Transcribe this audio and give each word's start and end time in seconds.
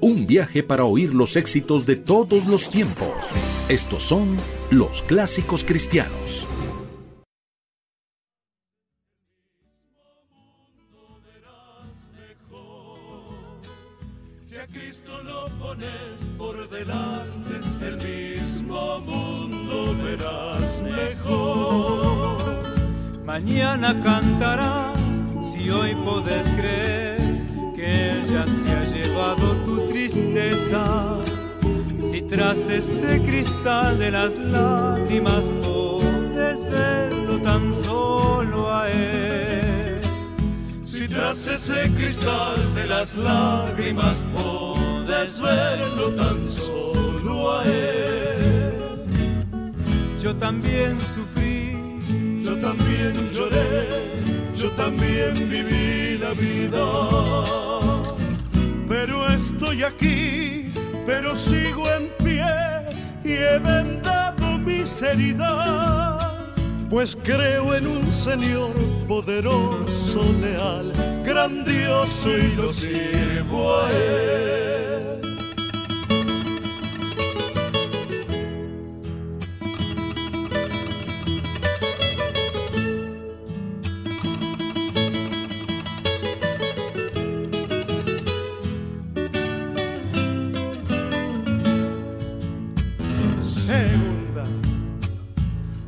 Un 0.00 0.26
viaje 0.26 0.62
para 0.62 0.84
oír 0.84 1.14
los 1.14 1.36
éxitos 1.36 1.86
de 1.86 1.96
todos 1.96 2.46
los 2.46 2.68
tiempos. 2.68 3.32
Estos 3.68 4.02
son 4.02 4.36
los 4.70 5.02
clásicos 5.02 5.64
cristianos. 5.64 6.46
Si 14.42 14.56
a 14.58 14.66
Cristo 14.66 15.22
lo 15.22 15.48
pones 15.58 16.30
por 16.36 16.68
delante, 16.68 17.60
el 17.82 17.96
mismo 17.96 19.00
mundo 19.00 19.96
verás 20.04 20.80
mejor. 20.82 22.36
Mañana 23.24 23.98
cantarás 24.02 24.96
si 25.42 25.70
hoy 25.70 25.94
podés 26.04 26.46
creer 26.50 27.05
tu 29.34 29.88
tristeza. 29.88 31.18
Si 31.98 32.22
tras 32.22 32.58
ese 32.68 33.20
cristal 33.22 33.98
de 33.98 34.10
las 34.10 34.34
lágrimas 34.38 35.44
puedes 35.62 36.64
verlo 36.70 37.38
tan 37.42 37.74
solo 37.74 38.72
a 38.72 38.90
Él. 38.90 40.00
Si 40.84 41.08
tras 41.08 41.48
ese 41.48 41.90
cristal 41.96 42.74
de 42.74 42.86
las 42.86 43.16
lágrimas 43.16 44.24
puedes 44.34 45.40
verlo 45.40 46.10
tan 46.10 46.46
solo 46.46 47.58
a 47.58 47.64
Él. 47.64 48.72
Yo 50.20 50.34
también 50.36 50.98
sufrí, 51.14 51.76
yo 52.42 52.56
también 52.56 53.12
lloré, 53.32 53.88
yo 54.54 54.70
también 54.72 55.34
viví 55.48 56.18
la 56.18 56.32
vida. 56.32 57.75
Pero 59.06 59.28
estoy 59.28 59.84
aquí, 59.84 60.72
pero 61.06 61.36
sigo 61.36 61.88
en 61.88 62.08
pie 62.24 62.42
y 63.22 63.34
he 63.34 63.56
vendado 63.60 64.58
mis 64.58 65.00
heridas. 65.00 66.56
Pues 66.90 67.16
creo 67.22 67.76
en 67.76 67.86
un 67.86 68.12
Señor 68.12 68.74
poderoso, 69.06 70.24
leal, 70.40 70.92
grandioso 71.24 72.36
y 72.36 72.56
lo 72.56 72.72
sirvo 72.72 73.76
a 73.76 73.92
Él. 73.92 75.15
Segunda, 93.46 94.42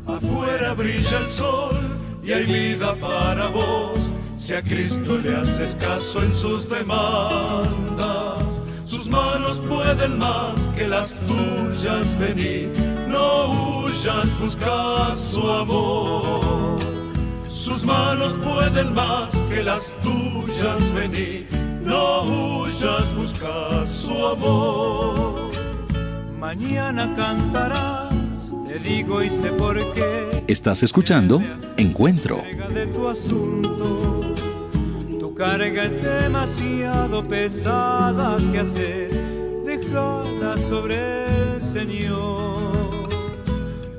afuera 0.06 0.74
brilla 0.74 1.18
el 1.18 1.28
sol 1.28 1.76
y 2.22 2.32
hay 2.32 2.46
vida 2.46 2.94
para 2.94 3.48
vos. 3.48 3.98
Si 4.36 4.54
a 4.54 4.62
Cristo 4.62 5.18
le 5.18 5.34
haces 5.34 5.74
caso 5.74 6.22
en 6.22 6.32
sus 6.32 6.68
demandas, 6.68 8.60
sus 8.84 9.08
manos 9.08 9.58
pueden 9.58 10.18
más 10.18 10.68
que 10.76 10.86
las 10.86 11.18
tuyas 11.26 12.16
venir. 12.16 12.70
No 13.08 13.82
huyas, 13.84 14.38
busca 14.38 15.10
su 15.10 15.42
amor. 15.50 16.76
Sus 17.48 17.84
manos 17.84 18.34
pueden 18.34 18.94
más 18.94 19.34
que 19.50 19.64
las 19.64 19.96
tuyas 20.00 20.94
venir. 20.94 21.48
No 21.82 22.22
huyas, 22.22 23.12
busca 23.16 23.84
su 23.84 24.12
amor. 24.26 25.37
Mañana 26.38 27.12
cantarás, 27.14 28.14
te 28.66 28.78
digo 28.78 29.22
y 29.22 29.28
sé 29.28 29.50
por 29.52 29.76
qué. 29.94 30.44
Estás 30.46 30.82
escuchando 30.82 31.42
Encuentro. 31.76 32.42
de 32.74 32.86
tu 32.86 33.08
asunto. 33.08 34.34
Tu 35.18 35.34
carga 35.34 35.84
es 35.84 36.02
demasiado 36.02 37.26
pesada 37.26 38.36
que 38.52 38.58
hacer, 38.60 39.10
déjala 39.66 40.56
sobre 40.68 41.54
el 41.54 41.62
Señor. 41.62 42.72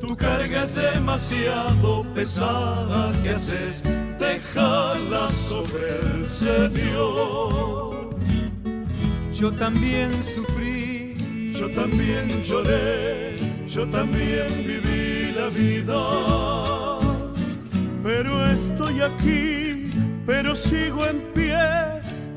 Tu 0.01 0.15
carga 0.15 0.63
es 0.63 0.75
demasiado 0.75 2.03
pesada 2.15 3.11
que 3.21 3.29
haces, 3.31 3.83
déjala 4.19 5.29
sobre 5.29 5.99
el 6.15 6.27
Señor. 6.27 8.09
Yo 9.33 9.51
también 9.53 10.11
sufrí, 10.35 10.58
yo 11.59 11.69
también 11.71 12.41
lloré, 12.41 13.35
yo 13.67 13.85
también 13.89 14.47
viví 14.65 15.33
la 15.33 15.49
vida. 15.49 15.99
Pero 18.01 18.45
estoy 18.45 19.01
aquí, 19.01 19.91
pero 20.25 20.55
sigo 20.55 21.05
en 21.05 21.19
pie 21.33 21.59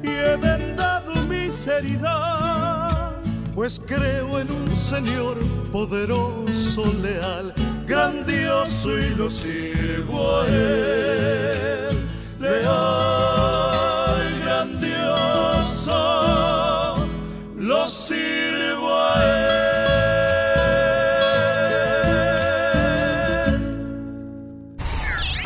y 0.03 0.11
he 0.11 0.37
vendado 0.37 1.15
mis 1.29 1.69
heridas. 1.69 3.13
Pues 3.55 3.81
creo 3.87 4.41
en 4.41 4.51
un 4.51 4.75
Señor 4.75 5.39
poderoso, 5.71 6.93
leal, 7.01 7.55
grandioso 7.87 8.99
y 8.99 9.11
lo 9.15 9.31
sirvo 9.31 10.41
a 10.41 10.47
Él. 10.49 12.09
Leal, 12.41 13.22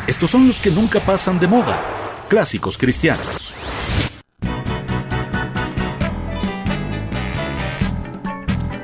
Estos 0.07 0.29
son 0.29 0.47
los 0.47 0.61
que 0.61 0.71
nunca 0.71 1.01
pasan 1.01 1.37
de 1.37 1.47
moda. 1.47 1.83
Clásicos 2.29 2.77
cristianos. 2.77 3.53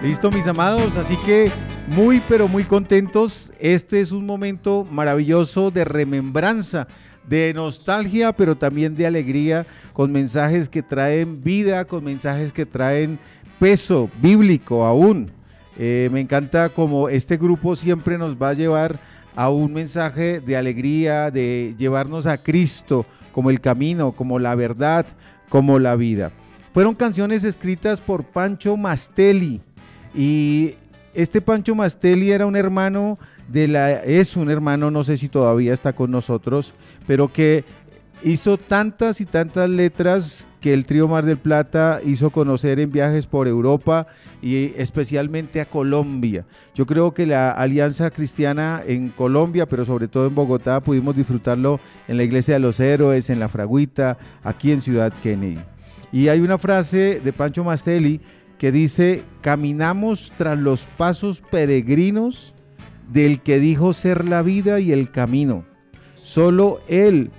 Listo, 0.01 0.29
mis 0.31 0.45
amados, 0.47 0.97
así 0.97 1.15
que 1.25 1.49
muy 1.87 2.21
pero 2.27 2.49
muy 2.49 2.65
contentos. 2.65 3.53
Este 3.57 4.01
es 4.01 4.11
un 4.11 4.25
momento 4.25 4.85
maravilloso 4.91 5.71
de 5.71 5.85
remembranza, 5.85 6.89
de 7.25 7.53
nostalgia, 7.53 8.33
pero 8.33 8.57
también 8.57 8.93
de 8.93 9.07
alegría, 9.07 9.65
con 9.93 10.11
mensajes 10.11 10.67
que 10.67 10.83
traen 10.83 11.41
vida, 11.41 11.85
con 11.85 12.03
mensajes 12.03 12.51
que 12.51 12.65
traen 12.65 13.17
peso 13.59 14.09
bíblico 14.21 14.83
aún. 14.83 15.31
Eh, 15.77 16.09
me 16.11 16.19
encanta 16.19 16.67
como 16.67 17.07
este 17.07 17.37
grupo 17.37 17.77
siempre 17.77 18.17
nos 18.17 18.35
va 18.35 18.49
a 18.49 18.53
llevar 18.53 18.99
a 19.35 19.49
un 19.49 19.73
mensaje 19.73 20.39
de 20.39 20.57
alegría, 20.57 21.31
de 21.31 21.75
llevarnos 21.77 22.27
a 22.27 22.41
Cristo 22.41 23.05
como 23.31 23.49
el 23.49 23.61
camino, 23.61 24.11
como 24.11 24.39
la 24.39 24.55
verdad, 24.55 25.05
como 25.49 25.79
la 25.79 25.95
vida. 25.95 26.31
Fueron 26.73 26.95
canciones 26.95 27.43
escritas 27.43 28.01
por 28.01 28.23
Pancho 28.23 28.77
Mastelli 28.77 29.61
y 30.15 30.75
este 31.13 31.41
Pancho 31.41 31.75
Mastelli 31.75 32.31
era 32.31 32.45
un 32.45 32.55
hermano 32.55 33.19
de 33.47 33.67
la 33.67 33.91
es 34.03 34.35
un 34.35 34.49
hermano, 34.49 34.89
no 34.89 35.03
sé 35.03 35.17
si 35.17 35.29
todavía 35.29 35.73
está 35.73 35.93
con 35.93 36.09
nosotros, 36.09 36.73
pero 37.05 37.31
que 37.31 37.63
hizo 38.23 38.57
tantas 38.57 39.21
y 39.21 39.25
tantas 39.25 39.69
letras 39.69 40.47
que 40.61 40.73
el 40.73 40.85
trío 40.85 41.07
Mar 41.07 41.25
del 41.25 41.37
Plata 41.37 41.99
hizo 42.05 42.29
conocer 42.29 42.79
en 42.79 42.91
viajes 42.91 43.27
por 43.27 43.47
Europa 43.47 44.07
y 44.41 44.73
especialmente 44.77 45.59
a 45.59 45.65
Colombia. 45.65 46.45
Yo 46.73 46.85
creo 46.85 47.13
que 47.13 47.25
la 47.25 47.51
Alianza 47.51 48.09
Cristiana 48.11 48.81
en 48.85 49.09
Colombia, 49.09 49.67
pero 49.67 49.83
sobre 49.83 50.07
todo 50.07 50.27
en 50.27 50.35
Bogotá, 50.35 50.79
pudimos 50.79 51.15
disfrutarlo 51.15 51.79
en 52.07 52.17
la 52.17 52.23
Iglesia 52.23 52.53
de 52.53 52.61
los 52.61 52.79
Héroes, 52.79 53.29
en 53.29 53.39
La 53.39 53.49
Fragüita, 53.49 54.17
aquí 54.41 54.71
en 54.71 54.81
Ciudad 54.81 55.13
Kennedy. 55.21 55.59
Y 56.13 56.29
hay 56.29 56.39
una 56.39 56.57
frase 56.57 57.19
de 57.21 57.33
Pancho 57.33 57.63
Mastelli 57.63 58.21
que 58.57 58.71
dice, 58.71 59.23
caminamos 59.41 60.31
tras 60.37 60.57
los 60.57 60.85
pasos 60.97 61.41
peregrinos 61.41 62.53
del 63.11 63.41
que 63.41 63.59
dijo 63.59 63.91
ser 63.91 64.23
la 64.23 64.41
vida 64.41 64.79
y 64.79 64.93
el 64.93 65.11
camino. 65.11 65.65
Solo 66.21 66.79
Él, 66.87 67.31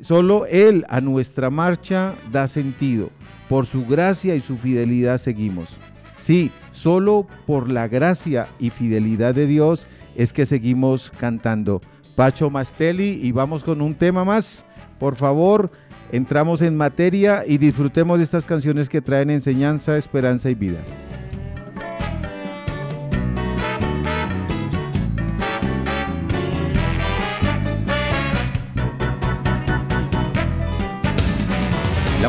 solo 0.00 0.46
Él 0.46 0.84
a 0.88 1.00
nuestra 1.00 1.50
marcha 1.50 2.14
da 2.30 2.48
sentido. 2.48 3.10
Por 3.48 3.66
su 3.66 3.86
gracia 3.86 4.34
y 4.34 4.40
su 4.40 4.56
fidelidad 4.56 5.18
seguimos. 5.18 5.70
Sí, 6.18 6.50
solo 6.72 7.26
por 7.46 7.70
la 7.70 7.88
gracia 7.88 8.48
y 8.58 8.70
fidelidad 8.70 9.34
de 9.34 9.46
Dios 9.46 9.86
es 10.14 10.32
que 10.32 10.46
seguimos 10.46 11.10
cantando. 11.18 11.80
Pacho 12.14 12.50
Mastelli 12.50 13.18
y 13.22 13.32
vamos 13.32 13.64
con 13.64 13.80
un 13.80 13.94
tema 13.94 14.24
más. 14.24 14.64
Por 14.98 15.16
favor, 15.16 15.70
entramos 16.12 16.62
en 16.62 16.76
materia 16.76 17.44
y 17.46 17.58
disfrutemos 17.58 18.18
de 18.18 18.24
estas 18.24 18.44
canciones 18.44 18.88
que 18.88 19.00
traen 19.00 19.30
enseñanza, 19.30 19.96
esperanza 19.96 20.50
y 20.50 20.54
vida. 20.54 20.78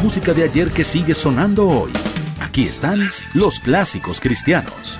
Música 0.03 0.33
de 0.33 0.44
ayer 0.44 0.69
que 0.69 0.83
sigue 0.83 1.13
sonando 1.13 1.65
hoy, 1.65 1.94
Aquí 2.41 2.67
están 2.67 3.00
los 3.35 3.61
clásicos 3.61 4.19
cristianos. 4.19 5.00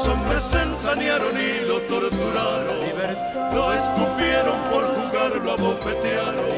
Los 0.00 0.08
hombres 0.08 0.54
ensañaron 0.54 1.36
y 1.38 1.66
lo 1.68 1.78
torturaron. 1.82 2.80
Lo 3.52 3.70
escupieron 3.74 4.58
por 4.72 4.86
jugarlo 4.86 5.52
a 5.52 5.56
bofetearon. 5.56 6.48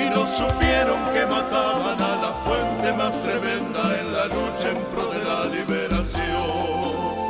Y 0.00 0.08
no 0.08 0.26
supieron 0.26 0.98
que 1.12 1.26
mataban 1.26 2.00
a 2.00 2.16
la 2.16 2.32
fuente 2.46 2.92
más 2.96 3.12
tremenda 3.24 4.00
en 4.00 4.14
la 4.14 4.24
lucha 4.24 4.70
en 4.70 4.78
pro 4.86 5.10
de 5.10 5.22
la 5.22 5.44
liberación. 5.54 6.22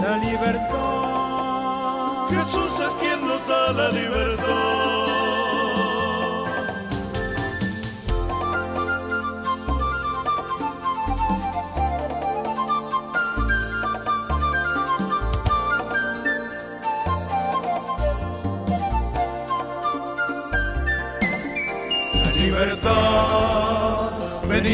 La 0.01 0.17
libertad 0.19 1.33
Jesús 2.31 2.79
es 2.87 2.95
quien 3.01 3.27
nos 3.27 3.45
da 3.49 3.73
la 3.73 3.89
libertad. 3.89 4.82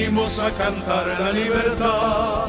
Venimos 0.09 0.39
a 0.39 0.51
cantar 0.53 1.07
la 1.21 1.33
libertad, 1.33 2.47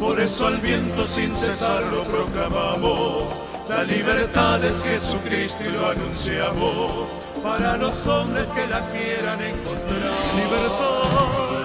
por 0.00 0.18
eso 0.18 0.46
al 0.46 0.56
viento 0.58 1.06
sin 1.06 1.34
cesar 1.34 1.82
lo 1.92 2.04
proclamamos 2.04 3.24
la 3.68 3.84
libertad 3.84 4.64
es 4.64 4.82
Jesucristo 4.82 5.62
y 5.64 5.72
lo 5.72 5.90
anunciamos 5.90 7.06
para 7.42 7.76
los 7.76 8.06
hombres 8.06 8.48
que 8.48 8.66
la 8.66 8.80
quieran 8.90 9.40
encontrar. 9.40 10.10
Libertad. 10.34 11.62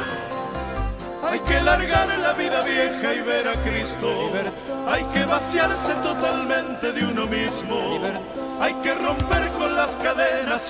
Hay 1.23 1.39
que 1.39 1.61
largar 1.61 2.07
la 2.19 2.33
vida 2.33 2.61
vieja 2.63 3.13
y 3.13 3.21
ver 3.21 3.47
a 3.47 3.53
Cristo. 3.63 4.31
Hay 4.87 5.03
que 5.05 5.25
vaciarse 5.25 5.93
totalmente 5.95 6.76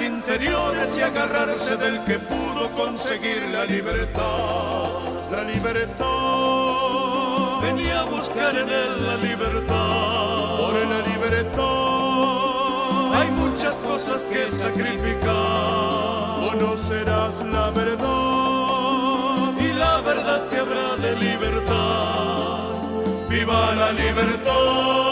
interiores 0.02 0.98
y 0.98 1.02
agarrarse 1.02 1.78
del 1.78 2.04
que 2.04 2.20
pudo 2.20 2.70
conseguir 2.72 3.42
la 3.52 3.66
libertad. 3.66 4.90
La 5.32 5.44
libertad. 5.44 6.08
Venía 7.62 8.02
a 8.02 8.06
buscar 8.06 8.56
en 8.56 8.70
él 8.70 9.08
la 9.08 9.18
libertad 9.18 10.58
por 10.58 10.74
la 10.74 11.02
libertad. 11.08 11.68
Hay 13.14 13.32
muchas 13.32 13.78
cosas 13.78 14.22
que 14.32 14.48
sacrificar. 14.48 15.28
Conocerás 16.50 17.44
la 17.46 17.70
verdad 17.72 19.54
y 19.60 19.74
la 19.74 20.02
verdad 20.02 20.48
te 20.50 20.58
habrá 20.58 20.96
de 20.98 21.16
libertad. 21.16 22.68
Viva 23.30 23.76
la 23.76 23.92
libertad, 23.92 25.07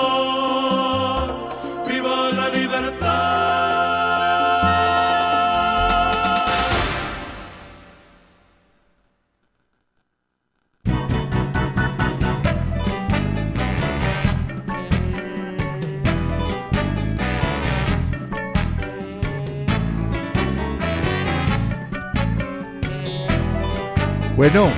Bueno, 24.36 24.70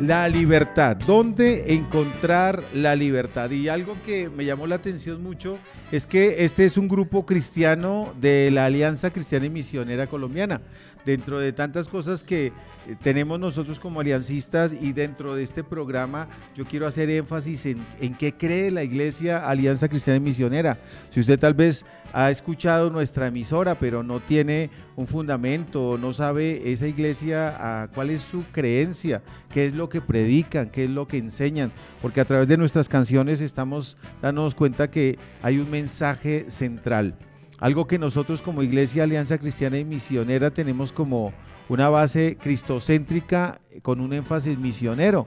la 0.00 0.28
libertad. 0.28 0.96
¿Dónde 0.96 1.74
encontrar 1.74 2.64
la 2.74 2.96
libertad? 2.96 3.48
Y 3.52 3.68
algo 3.68 3.96
que 4.04 4.28
me 4.28 4.44
llamó 4.44 4.66
la 4.66 4.74
atención 4.74 5.22
mucho 5.22 5.58
es 5.92 6.06
que 6.06 6.44
este 6.44 6.64
es 6.64 6.76
un 6.76 6.88
grupo 6.88 7.24
cristiano 7.24 8.12
de 8.20 8.50
la 8.50 8.64
Alianza 8.64 9.10
Cristiana 9.10 9.46
y 9.46 9.50
Misionera 9.50 10.08
Colombiana. 10.08 10.60
Dentro 11.04 11.40
de 11.40 11.52
tantas 11.52 11.88
cosas 11.88 12.22
que 12.22 12.46
eh, 12.46 12.52
tenemos 13.00 13.40
nosotros 13.40 13.78
como 13.78 14.00
aliancistas 14.00 14.72
y 14.72 14.92
dentro 14.92 15.34
de 15.34 15.42
este 15.42 15.64
programa 15.64 16.28
yo 16.54 16.64
quiero 16.64 16.86
hacer 16.86 17.10
énfasis 17.10 17.66
en, 17.66 17.86
en 18.00 18.14
qué 18.14 18.34
cree 18.34 18.70
la 18.70 18.84
Iglesia 18.84 19.48
Alianza 19.48 19.88
Cristiana 19.88 20.18
y 20.18 20.20
Misionera. 20.20 20.78
Si 21.10 21.20
usted 21.20 21.38
tal 21.38 21.54
vez 21.54 21.84
ha 22.12 22.30
escuchado 22.30 22.90
nuestra 22.90 23.28
emisora 23.28 23.76
pero 23.76 24.02
no 24.02 24.20
tiene 24.20 24.70
un 24.96 25.06
fundamento, 25.06 25.96
no 25.98 26.12
sabe 26.12 26.70
esa 26.72 26.86
iglesia 26.86 27.88
cuál 27.94 28.10
es 28.10 28.22
su 28.22 28.44
creencia, 28.52 29.22
qué 29.52 29.66
es 29.66 29.74
lo 29.74 29.88
que 29.88 30.00
predican, 30.00 30.70
qué 30.70 30.84
es 30.84 30.90
lo 30.90 31.06
que 31.06 31.18
enseñan, 31.18 31.72
porque 32.02 32.20
a 32.20 32.24
través 32.24 32.48
de 32.48 32.56
nuestras 32.56 32.88
canciones 32.88 33.40
estamos 33.40 33.96
dándonos 34.20 34.54
cuenta 34.54 34.90
que 34.90 35.18
hay 35.42 35.58
un 35.58 35.70
mensaje 35.70 36.50
central. 36.50 37.14
Algo 37.60 37.86
que 37.86 37.98
nosotros 37.98 38.40
como 38.40 38.62
Iglesia 38.62 39.04
Alianza 39.04 39.38
Cristiana 39.38 39.78
y 39.78 39.84
Misionera 39.84 40.50
tenemos 40.50 40.92
como 40.92 41.32
una 41.68 41.90
base 41.90 42.36
cristocéntrica 42.40 43.60
con 43.82 44.00
un 44.00 44.14
énfasis 44.14 44.58
misionero. 44.58 45.26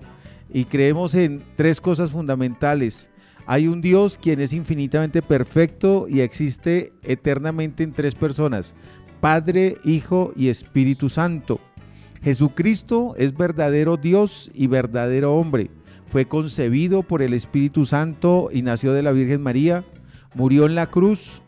Y 0.51 0.65
creemos 0.65 1.13
en 1.13 1.43
tres 1.55 1.79
cosas 1.79 2.11
fundamentales. 2.11 3.11
Hay 3.45 3.67
un 3.67 3.81
Dios 3.81 4.17
quien 4.19 4.39
es 4.39 4.51
infinitamente 4.51 5.21
perfecto 5.21 6.07
y 6.09 6.21
existe 6.21 6.91
eternamente 7.03 7.83
en 7.83 7.91
tres 7.91 8.15
personas, 8.15 8.73
Padre, 9.19 9.77
Hijo 9.83 10.33
y 10.35 10.47
Espíritu 10.49 11.09
Santo. 11.09 11.59
Jesucristo 12.23 13.13
es 13.17 13.35
verdadero 13.35 13.97
Dios 13.97 14.49
y 14.53 14.67
verdadero 14.67 15.35
hombre. 15.35 15.69
Fue 16.09 16.25
concebido 16.25 17.03
por 17.03 17.21
el 17.21 17.33
Espíritu 17.33 17.85
Santo 17.85 18.49
y 18.51 18.61
nació 18.61 18.93
de 18.93 19.03
la 19.03 19.11
Virgen 19.11 19.41
María. 19.41 19.83
Murió 20.35 20.65
en 20.65 20.75
la 20.75 20.87
cruz, 20.87 21.42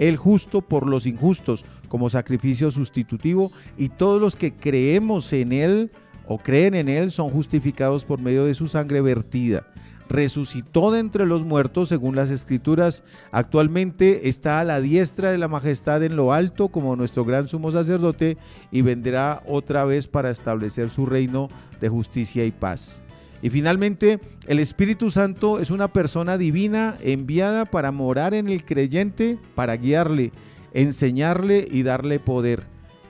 el 0.00 0.16
justo 0.16 0.62
por 0.62 0.88
los 0.88 1.06
injustos 1.06 1.64
como 1.88 2.08
sacrificio 2.08 2.70
sustitutivo 2.70 3.52
y 3.76 3.90
todos 3.90 4.20
los 4.20 4.34
que 4.34 4.54
creemos 4.54 5.30
en 5.34 5.52
Él 5.52 5.90
o 6.26 6.38
creen 6.38 6.74
en 6.74 6.88
Él 6.88 7.10
son 7.10 7.28
justificados 7.28 8.06
por 8.06 8.18
medio 8.18 8.46
de 8.46 8.54
su 8.54 8.66
sangre 8.66 9.02
vertida. 9.02 9.66
resucitó 10.08 10.90
de 10.90 10.98
entre 10.98 11.24
los 11.24 11.44
muertos 11.44 11.88
según 11.88 12.16
las 12.16 12.32
escrituras. 12.32 13.04
Actualmente 13.30 14.28
está 14.28 14.58
a 14.58 14.64
la 14.64 14.80
diestra 14.80 15.30
de 15.30 15.38
la 15.38 15.46
majestad 15.46 16.02
en 16.02 16.16
lo 16.16 16.32
alto 16.32 16.66
como 16.66 16.96
nuestro 16.96 17.24
gran 17.24 17.46
sumo 17.46 17.70
sacerdote 17.70 18.36
y 18.72 18.82
vendrá 18.82 19.40
otra 19.46 19.84
vez 19.84 20.08
para 20.08 20.30
establecer 20.30 20.90
su 20.90 21.06
reino 21.06 21.48
de 21.80 21.90
justicia 21.90 22.44
y 22.44 22.50
paz. 22.50 23.04
Y 23.42 23.50
finalmente, 23.50 24.20
el 24.46 24.58
Espíritu 24.58 25.10
Santo 25.10 25.60
es 25.60 25.70
una 25.70 25.88
persona 25.88 26.36
divina 26.36 26.96
enviada 27.00 27.64
para 27.64 27.90
morar 27.90 28.34
en 28.34 28.48
el 28.48 28.64
creyente, 28.64 29.38
para 29.54 29.76
guiarle, 29.76 30.32
enseñarle 30.74 31.66
y 31.70 31.82
darle 31.82 32.20
poder. 32.20 32.64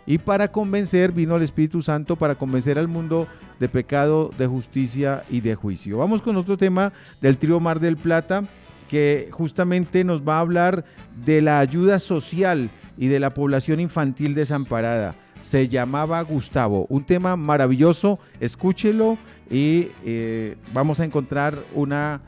Y 0.07 0.19
para 0.19 0.51
convencer, 0.51 1.13
vino 1.13 1.37
el 1.37 1.43
Espíritu 1.43 1.83
Santo 1.83 2.17
para 2.17 2.37
convencer 2.37 2.79
al 2.79 2.89
mundo 2.89 3.27
de 3.59 3.69
pecado, 3.69 4.31
de 4.39 4.47
justicia 4.47 5.23
y 5.31 5.41
de 5.41 5.55
juicio. 5.55 5.99
Vamos 5.99 6.23
con 6.23 6.37
otro 6.37 6.57
tema 6.57 6.93
del 7.21 7.39
trío 7.39 7.61
Mar 7.61 7.81
del 7.81 7.97
Plata, 7.97 8.45
que 8.89 9.29
justamente 9.31 10.03
nos 10.03 10.27
va 10.27 10.39
a 10.39 10.41
hablar 10.41 10.85
de 11.25 11.41
la 11.41 11.61
ayuda 11.61 11.99
social 12.01 12.71
y 12.99 13.07
de 13.07 13.21
la 13.21 13.31
población 13.31 13.79
infantil 13.79 14.35
desamparada. 14.35 15.15
Se 15.43 15.69
llamaba 15.69 16.21
Gustavo, 16.23 16.87
un 16.89 17.05
tema 17.05 17.37
maravilloso, 17.37 18.19
escúchelo 18.41 19.17
y 19.51 19.89
eh, 20.05 20.57
vamos 20.73 21.01
a 21.01 21.05
encontrar 21.05 21.59
una, 21.75 22.21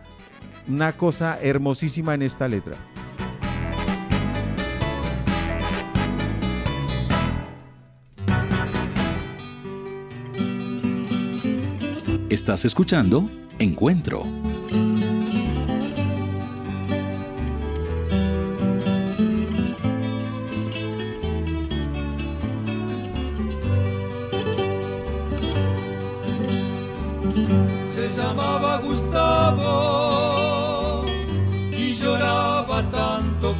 una 0.69 0.97
cosa 0.97 1.39
hermosísima 1.41 2.15
en 2.15 2.23
esta 2.23 2.49
letra. 2.49 2.77
Estás 12.29 12.65
escuchando 12.65 13.31
Encuentro. 13.59 14.25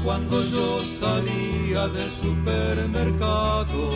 Cuando 0.05 0.43
yo 0.45 0.81
salía 0.83 1.89
del 1.89 2.11
supermercado 2.11 3.91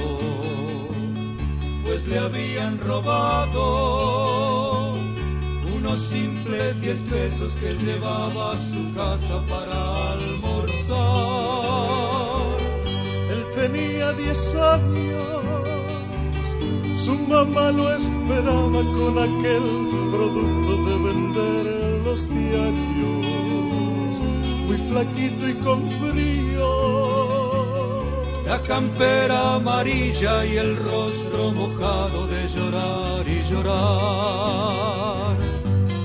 pues 1.87 2.07
le 2.09 2.19
habían 2.19 2.79
robado 2.81 3.67
unos 5.77 6.01
simples 6.01 6.81
diez 6.81 7.01
pesos 7.03 7.55
que 7.57 7.69
él 7.69 7.79
llevaba 7.79 8.53
a 8.53 8.61
su 8.61 8.93
casa 8.95 9.41
para 9.49 10.13
almorzar. 10.13 10.97
Él 13.31 13.47
tenía 13.55 14.13
diez 14.13 14.55
años, 14.57 15.45
su 16.97 17.17
mamá 17.19 17.71
lo 17.71 17.95
esperaba 17.95 18.83
con 18.99 19.19
aquel 19.19 19.63
producto 20.11 20.73
de 20.87 20.97
vender 21.07 21.67
en 21.67 22.05
los 22.05 22.29
diarios, 22.29 23.27
flaquito 24.77 25.49
y 25.49 25.55
con 25.55 25.91
frío 25.91 27.17
la 28.47 28.63
campera 28.63 29.57
amarilla 29.57 30.47
y 30.47 30.57
el 30.57 30.77
rostro 30.77 31.51
mojado 31.53 32.29
de 32.29 32.49
llorar 32.49 33.27
y 33.27 33.43
llorar. 33.51 35.37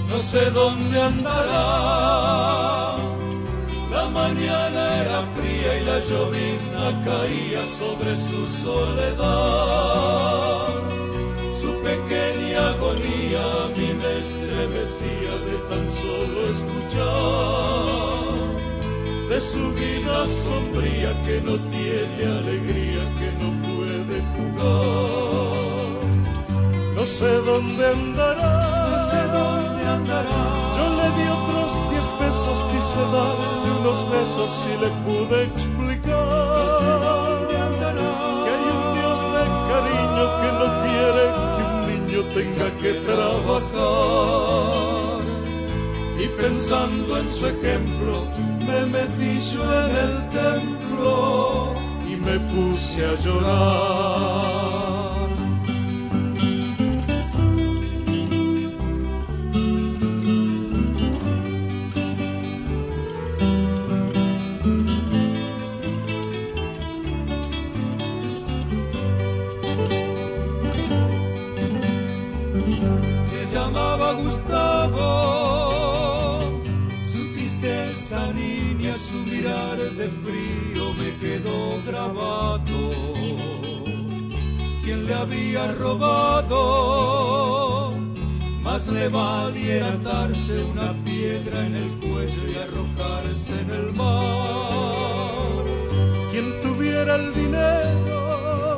No 0.09 0.17
sé 0.19 0.49
dónde 0.49 1.01
andará, 1.01 2.97
la 3.91 4.09
mañana 4.09 5.01
era 5.01 5.23
fría 5.35 5.77
y 5.79 5.85
la 5.85 5.99
llovizna 5.99 6.85
caía 7.05 7.63
sobre 7.63 8.17
su 8.17 8.47
soledad. 8.47 9.21
Su 11.53 11.71
pequeña 11.83 12.69
agonía 12.69 13.43
a 13.63 13.67
mí 13.77 13.89
me 14.01 14.11
estremecía 14.23 15.33
de 15.47 15.55
tan 15.69 15.85
solo 15.91 16.39
escuchar 16.49 18.30
de 19.31 19.39
su 19.39 19.71
vida 19.71 20.27
sombría 20.27 21.09
que 21.23 21.39
no 21.39 21.55
tiene 21.75 22.23
alegría, 22.39 23.01
que 23.19 23.29
no 23.41 23.49
puede 23.65 24.17
jugar. 24.35 25.55
No 26.97 27.05
sé 27.05 27.31
dónde 27.49 27.83
andará, 27.87 28.89
no 28.89 28.95
sé 29.09 29.21
dónde 29.37 29.83
andará. 29.97 30.41
Yo 30.75 30.85
le 30.99 31.07
di 31.17 31.25
otros 31.39 31.71
diez 31.91 32.07
pesos, 32.19 32.55
quise 32.71 33.01
darle 33.15 33.69
unos 33.79 33.99
besos 34.11 34.51
y 34.71 34.73
le 34.83 34.89
pude 35.05 35.37
explicar. 35.43 36.27
No 36.57 36.63
sé 36.79 36.91
dónde 37.07 37.53
andará. 37.69 38.09
Que 38.43 38.49
hay 38.55 38.65
un 38.75 38.83
Dios 38.97 39.17
de 39.33 39.43
cariño 39.71 40.23
que 40.41 40.49
no 40.59 40.67
quiere 40.83 41.23
que 41.55 41.63
un 41.71 41.79
niño 41.91 42.19
tenga 42.37 42.67
que 42.81 42.91
trabajar. 43.07 44.11
Y 46.19 46.25
pensando 46.27 47.11
en 47.17 47.27
su 47.33 47.43
ejemplo, 47.47 48.13
me 48.71 48.85
metí 48.85 49.39
yo 49.51 49.63
en 49.85 49.95
el 50.05 50.29
templo 50.29 51.73
y 52.07 52.15
me 52.15 52.39
puse 52.51 53.05
a 53.05 53.15
llorar. 53.15 54.50
Grabado. 81.91 82.81
Quien 84.83 85.05
le 85.05 85.13
había 85.13 85.71
robado, 85.73 86.57
más 88.63 88.87
le 88.87 89.09
valía 89.09 89.93
atarse 89.93 90.63
una 90.63 90.93
piedra 91.03 91.65
en 91.67 91.75
el 91.75 91.89
cuello 91.99 92.43
y 92.51 92.55
arrojarse 92.65 93.53
en 93.63 93.69
el 93.69 93.93
mar. 93.93 95.65
Quien 96.31 96.61
tuviera 96.61 97.15
el 97.15 97.33
dinero 97.33 98.77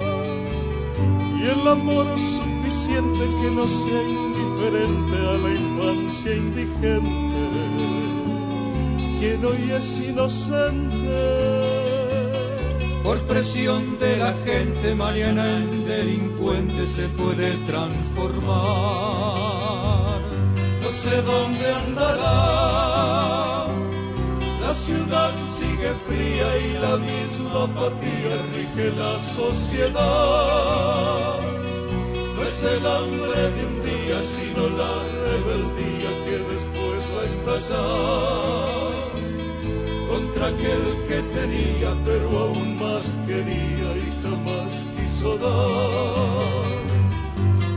y 1.40 1.42
el 1.54 1.68
amor 1.68 2.08
suficiente 2.18 3.24
que 3.42 3.50
no 3.52 3.68
sea 3.68 4.02
indiferente 4.02 5.16
a 5.32 5.34
la 5.44 5.50
infancia 5.50 6.36
indigente 6.36 7.44
quien 9.20 9.46
hoy 9.46 9.72
es 9.72 10.00
inocente. 10.00 11.53
Por 13.04 13.20
presión 13.24 14.00
de 14.00 14.16
la 14.16 14.34
gente, 14.46 14.96
mañana 14.96 15.46
en 15.58 15.86
delincuente 15.86 16.88
se 16.88 17.10
puede 17.10 17.52
transformar. 17.68 18.54
No 20.82 20.90
sé 20.90 21.22
dónde 21.22 21.74
andará. 21.86 23.68
La 24.62 24.74
ciudad 24.74 25.32
sigue 25.52 25.92
fría 26.08 26.58
y 26.66 26.78
la 26.80 26.96
misma 26.96 27.64
apatía 27.66 28.36
rige 28.56 28.92
la 28.98 29.20
sociedad. 29.20 30.00
No 32.36 32.42
es 32.42 32.64
el 32.64 32.88
hambre 32.88 33.52
de 33.56 33.66
un 33.66 33.82
día, 33.84 34.22
sino 34.22 34.70
la 34.82 34.94
rebeldía 35.28 36.12
que 36.26 36.38
después 36.54 37.12
va 37.14 37.22
a 37.22 37.26
estallar 37.26 38.73
contra 40.44 40.48
aquel 40.48 40.84
que 41.08 41.22
tenía, 41.34 41.96
pero 42.04 42.28
aún 42.38 42.78
más 42.80 43.16
quería 43.26 43.96
y 43.96 44.12
jamás 44.22 44.86
quiso 44.96 45.38
dar. 45.38 46.64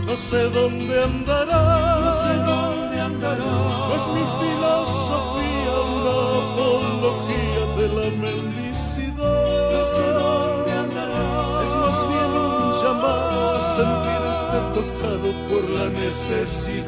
No 0.07 0.17
sé 0.17 0.51
dónde 0.51 1.03
andará, 1.03 2.01
no 2.01 2.15
sé 2.23 2.35
dónde 2.35 3.01
andará. 3.01 3.45
No 3.45 3.95
es 3.95 4.07
mi 4.15 4.25
filosofía 4.41 5.75
una 5.97 6.15
apología 6.47 7.63
de 7.77 7.87
la 7.89 8.09
mendicidad. 8.25 9.71
No 9.73 9.81
sé 9.95 10.07
dónde 10.23 10.71
andará. 10.73 11.63
Es 11.63 11.73
más 11.75 11.99
bien 12.09 12.31
un 12.43 12.73
llamado 12.83 13.57
a 13.57 13.61
sentirte 13.61 14.59
tocado 14.75 15.29
por 15.49 15.63
la 15.71 15.87
necesidad. 15.91 16.87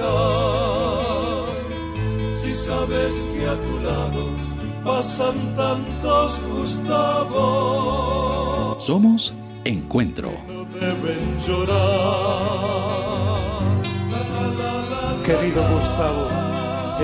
Si 2.35 2.54
sabes 2.54 3.14
que 3.32 3.49
a 3.49 3.56
tu 3.56 3.75
lado 3.80 4.57
pasan 4.88 5.37
tantos 5.54 6.40
Gustavo. 6.49 7.45
Somos 8.80 9.35
Encuentro. 9.64 10.30
No 10.49 10.64
deben 10.64 11.38
llorar. 11.47 11.76
Querido 15.26 15.62
Gustavo, 15.75 16.25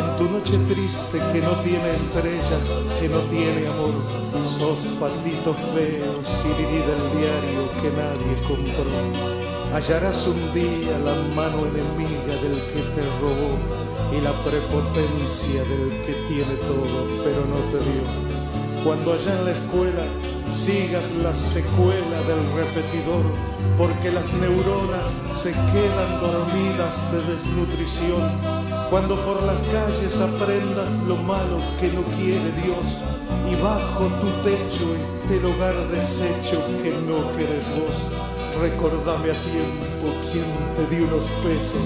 en 0.00 0.06
tu 0.16 0.24
noche 0.32 0.56
triste 0.72 1.18
que 1.30 1.40
no 1.42 1.52
tiene 1.66 1.94
estrellas, 1.94 2.70
que 2.98 3.06
no 3.06 3.20
tiene 3.34 3.66
amor, 3.68 3.96
sos 4.46 4.80
patito 4.98 5.52
feo, 5.74 6.24
sirirí 6.24 6.80
del 6.88 7.04
diario 7.18 7.62
que 7.82 7.90
nadie 8.00 8.34
compró. 8.48 8.94
Hallarás 9.74 10.26
un 10.26 10.40
día 10.54 10.98
la 11.04 11.16
mano 11.36 11.58
enemiga 11.66 12.34
del 12.42 12.56
que 12.72 12.80
te 12.94 13.02
robó 13.20 13.52
y 14.16 14.20
la 14.20 14.32
prepotencia 14.44 15.64
del 15.64 15.90
que 16.04 16.14
tiene 16.28 16.54
todo, 16.68 17.06
pero 17.24 17.44
no 17.46 17.58
te 17.72 17.78
dio. 17.90 18.84
Cuando 18.84 19.12
allá 19.12 19.38
en 19.38 19.44
la 19.46 19.50
escuela 19.50 20.04
sigas 20.48 21.14
la 21.16 21.34
secuela 21.34 22.20
del 22.28 22.52
repetidor, 22.54 23.24
porque 23.76 24.12
las 24.12 24.32
neuronas 24.34 25.18
se 25.34 25.50
quedan 25.50 26.20
dormidas 26.20 26.94
de 27.10 27.32
desnutrición 27.32 28.74
cuando 28.90 29.16
por 29.24 29.42
las 29.42 29.62
calles 29.62 30.20
aprendas 30.20 30.92
lo 31.08 31.16
malo 31.16 31.58
que 31.80 31.90
no 31.90 32.02
quiere 32.18 32.52
Dios 32.62 33.00
y 33.50 33.60
bajo 33.60 34.06
tu 34.20 34.28
techo 34.48 34.94
esté 34.94 35.36
el 35.38 35.44
hogar 35.46 35.74
deshecho 35.88 36.62
que 36.82 36.90
no 36.90 37.32
quieres 37.32 37.68
vos. 37.70 38.43
Recordame 38.60 39.30
a 39.30 39.34
tiempo 39.34 40.14
quién 40.30 40.46
te 40.76 40.94
dio 40.94 41.06
unos 41.06 41.26
pesos, 41.42 41.82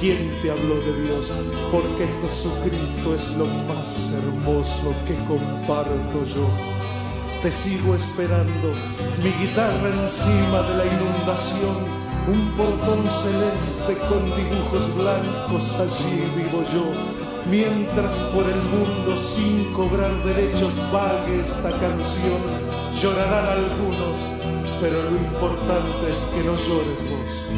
quién 0.00 0.32
te 0.42 0.50
habló 0.50 0.76
de 0.76 1.02
Dios, 1.02 1.30
porque 1.70 2.06
Jesucristo 2.22 3.14
es 3.14 3.36
lo 3.36 3.46
más 3.68 4.14
hermoso 4.14 4.94
que 5.06 5.14
comparto 5.26 6.24
yo. 6.24 6.48
Te 7.42 7.52
sigo 7.52 7.94
esperando, 7.94 8.72
mi 9.22 9.30
guitarra 9.46 9.88
encima 10.02 10.62
de 10.62 10.76
la 10.78 10.86
inundación 10.86 12.06
un 12.28 12.50
portón 12.56 13.08
celeste 13.08 13.96
con 14.08 14.24
dibujos 14.36 14.96
blancos, 14.96 15.78
allí 15.78 16.24
vivo 16.34 16.62
yo, 16.72 16.90
mientras 17.48 18.18
por 18.34 18.44
el 18.44 18.60
mundo 18.62 19.16
sin 19.16 19.72
cobrar 19.72 20.12
derechos 20.24 20.72
vague 20.92 21.40
esta 21.40 21.70
canción, 21.78 22.40
llorarán 23.00 23.46
algunos, 23.46 24.35
pero 24.80 25.02
lo 25.10 25.16
importante 25.16 26.12
es 26.12 26.20
que 26.20 26.42
no 26.44 26.54
llores 26.56 27.02
vos. 27.10 27.48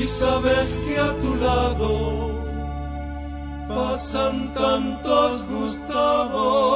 Y 0.00 0.06
sabes 0.08 0.78
que 0.86 0.98
a 0.98 1.12
tu 1.20 1.36
lado 1.36 2.30
pasan 3.68 4.52
tantos 4.54 5.46
Gustavos 5.46 6.70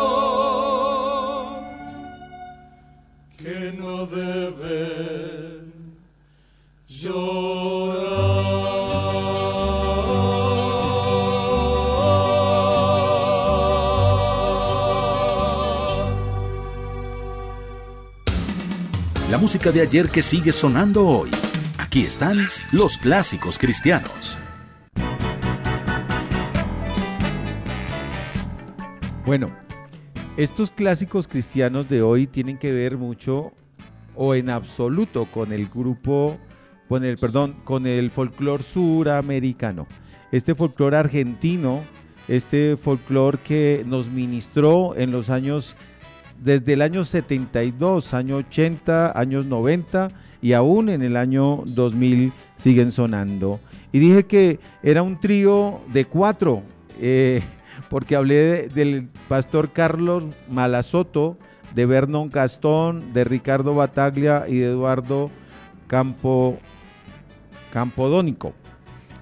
que 3.38 3.74
no 3.78 4.06
deben 4.06 5.74
la 6.88 7.53
música 19.44 19.70
de 19.70 19.82
ayer 19.82 20.08
que 20.08 20.22
sigue 20.22 20.52
sonando 20.52 21.06
hoy. 21.06 21.30
Aquí 21.76 22.00
están 22.00 22.38
los 22.72 22.96
clásicos 22.96 23.58
cristianos. 23.58 24.38
Bueno, 29.26 29.54
estos 30.38 30.70
clásicos 30.70 31.28
cristianos 31.28 31.90
de 31.90 32.00
hoy 32.00 32.26
tienen 32.26 32.56
que 32.56 32.72
ver 32.72 32.96
mucho 32.96 33.52
o 34.14 34.34
en 34.34 34.48
absoluto 34.48 35.26
con 35.26 35.52
el 35.52 35.68
grupo 35.68 36.38
con 36.88 37.04
el, 37.04 37.18
perdón, 37.18 37.56
con 37.64 37.86
el 37.86 38.10
folclore 38.10 38.62
suramericano. 38.62 39.86
Este 40.32 40.54
folclore 40.54 40.96
argentino, 40.96 41.82
este 42.28 42.78
folclore 42.78 43.40
que 43.44 43.84
nos 43.86 44.08
ministró 44.08 44.96
en 44.96 45.12
los 45.12 45.28
años, 45.28 45.76
desde 46.42 46.74
el 46.74 46.82
año 46.82 47.04
72, 47.04 48.14
año 48.14 48.36
80, 48.36 49.18
años 49.18 49.46
90 49.46 50.10
y 50.42 50.52
aún 50.52 50.88
en 50.88 51.02
el 51.02 51.16
año 51.16 51.62
2000 51.64 52.32
siguen 52.56 52.92
sonando. 52.92 53.60
Y 53.92 53.98
dije 53.98 54.24
que 54.24 54.60
era 54.82 55.02
un 55.02 55.20
trío 55.20 55.80
de 55.92 56.04
cuatro, 56.04 56.62
eh, 57.00 57.42
porque 57.88 58.16
hablé 58.16 58.68
del 58.68 59.08
pastor 59.28 59.72
Carlos 59.72 60.24
Malasoto, 60.50 61.38
de 61.74 61.86
Vernon 61.86 62.28
Castón, 62.28 63.12
de 63.12 63.24
Ricardo 63.24 63.74
Bataglia 63.74 64.44
y 64.48 64.58
de 64.58 64.66
Eduardo 64.66 65.30
Campo 65.86 66.58
Campodónico. 67.72 68.52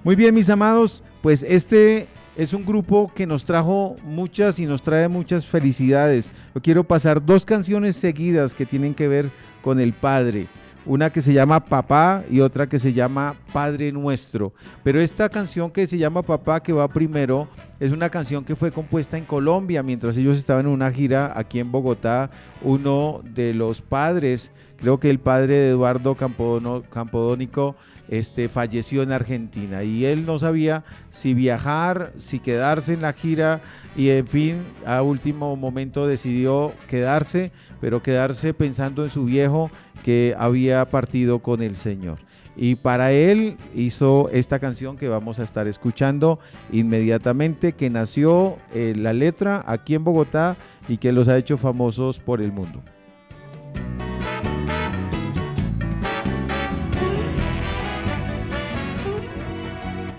Muy 0.03 0.15
bien, 0.15 0.35
mis 0.35 0.49
amados, 0.49 1.03
pues 1.21 1.43
este 1.43 2.07
es 2.35 2.53
un 2.53 2.65
grupo 2.65 3.11
que 3.13 3.27
nos 3.27 3.43
trajo 3.43 3.95
muchas 4.03 4.59
y 4.59 4.65
nos 4.65 4.81
trae 4.81 5.07
muchas 5.07 5.45
felicidades. 5.45 6.31
Yo 6.55 6.61
quiero 6.61 6.83
pasar 6.83 7.23
dos 7.23 7.45
canciones 7.45 7.95
seguidas 7.95 8.53
que 8.53 8.65
tienen 8.65 8.93
que 8.93 9.07
ver 9.07 9.29
con 9.61 9.79
el 9.79 9.93
Padre. 9.93 10.47
Una 10.85 11.11
que 11.11 11.21
se 11.21 11.31
llama 11.31 11.63
Papá 11.63 12.23
y 12.29 12.41
otra 12.41 12.67
que 12.67 12.77
se 12.77 12.91
llama 12.91 13.35
Padre 13.53 13.93
Nuestro. 13.93 14.51
Pero 14.83 14.99
esta 14.99 15.29
canción 15.29 15.71
que 15.71 15.87
se 15.87 15.97
llama 15.97 16.23
Papá, 16.23 16.61
que 16.61 16.73
va 16.73 16.89
primero, 16.89 17.47
es 17.79 17.93
una 17.93 18.09
canción 18.09 18.43
que 18.43 18.57
fue 18.57 18.71
compuesta 18.71 19.17
en 19.17 19.23
Colombia 19.23 19.81
mientras 19.81 20.17
ellos 20.17 20.37
estaban 20.37 20.65
en 20.65 20.73
una 20.73 20.91
gira 20.91 21.31
aquí 21.35 21.59
en 21.59 21.71
Bogotá. 21.71 22.31
Uno 22.61 23.21
de 23.23 23.53
los 23.53 23.81
padres, 23.81 24.51
creo 24.75 24.99
que 24.99 25.09
el 25.09 25.19
padre 25.19 25.53
de 25.53 25.69
Eduardo 25.69 26.15
Campodónico, 26.15 27.77
este, 28.19 28.47
falleció 28.47 29.01
en 29.01 29.11
Argentina 29.11 29.83
y 29.83 30.05
él 30.05 30.25
no 30.25 30.37
sabía 30.37 30.83
si 31.09 31.33
viajar, 31.33 32.13
si 32.17 32.39
quedarse 32.39 32.93
en 32.93 33.01
la 33.01 33.13
gira 33.13 33.61
y 33.95 34.09
en 34.09 34.27
fin, 34.27 34.61
a 34.85 35.01
último 35.01 35.55
momento 35.55 36.05
decidió 36.05 36.73
quedarse, 36.87 37.51
pero 37.81 38.03
quedarse 38.03 38.53
pensando 38.53 39.03
en 39.03 39.09
su 39.09 39.25
viejo 39.25 39.71
que 40.03 40.35
había 40.37 40.85
partido 40.89 41.39
con 41.39 41.63
el 41.63 41.75
Señor. 41.75 42.19
Y 42.55 42.75
para 42.75 43.11
él 43.11 43.57
hizo 43.73 44.29
esta 44.31 44.59
canción 44.59 44.95
que 44.95 45.07
vamos 45.07 45.39
a 45.39 45.43
estar 45.43 45.67
escuchando 45.67 46.39
inmediatamente, 46.71 47.73
que 47.73 47.89
nació 47.89 48.57
eh, 48.75 48.93
la 48.95 49.13
letra 49.13 49.63
aquí 49.65 49.95
en 49.95 50.03
Bogotá 50.03 50.55
y 50.87 50.97
que 50.97 51.11
los 51.11 51.29
ha 51.29 51.37
hecho 51.37 51.57
famosos 51.57 52.19
por 52.19 52.41
el 52.41 52.51
mundo. 52.51 52.83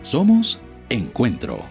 Somos 0.04 0.58
Encuentro. 0.90 1.64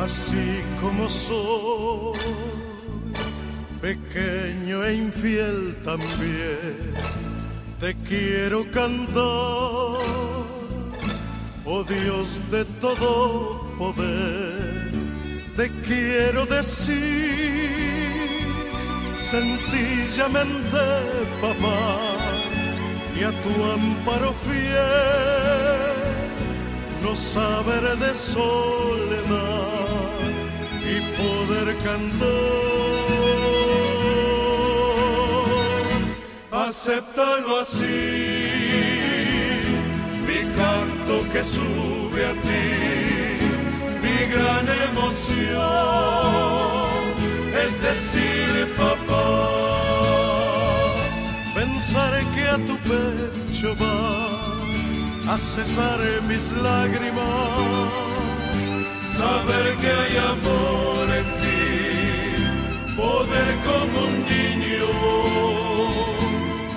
Así 0.00 0.62
como 0.80 1.08
soy, 1.08 2.20
pequeño 3.82 4.84
e 4.84 4.94
infiel 4.94 5.76
también, 5.82 6.94
te 7.80 7.96
quiero 8.06 8.64
cantar 8.70 10.17
oh 11.70 11.84
Dios 11.84 12.40
de 12.50 12.64
todo 12.80 13.60
poder, 13.76 14.90
te 15.54 15.70
quiero 15.82 16.46
decir 16.46 17.68
sencillamente, 19.14 20.78
papá, 21.42 22.00
y 23.18 23.24
a 23.24 23.32
tu 23.42 23.64
amparo 23.76 24.32
fiel, 24.46 24.78
no 27.02 27.14
saber 27.14 27.98
de 27.98 28.14
soledad 28.14 29.68
y 30.94 31.00
poder 31.20 31.76
cantar. 31.84 32.68
Acéptalo 36.50 37.60
así 37.60 38.77
que 41.32 41.44
sube 41.44 42.24
a 42.24 42.32
ti, 42.32 43.38
mi 44.02 44.18
gran 44.32 44.66
emoción 44.88 46.08
es 47.64 47.72
decir, 47.82 48.50
papá, 48.76 49.26
pensar 51.54 52.12
que 52.34 52.44
a 52.48 52.56
tu 52.68 52.76
pecho 52.78 53.68
va 53.76 55.32
a 55.32 55.34
cesar 55.36 56.00
mis 56.26 56.52
lágrimas, 56.52 57.92
saber 59.16 59.76
que 59.76 59.90
hay 60.00 60.16
amor 60.34 61.06
en 61.20 61.26
ti, 61.42 61.64
poder 62.96 63.48
como 63.68 63.96
un 64.06 64.14
niño 64.34 64.88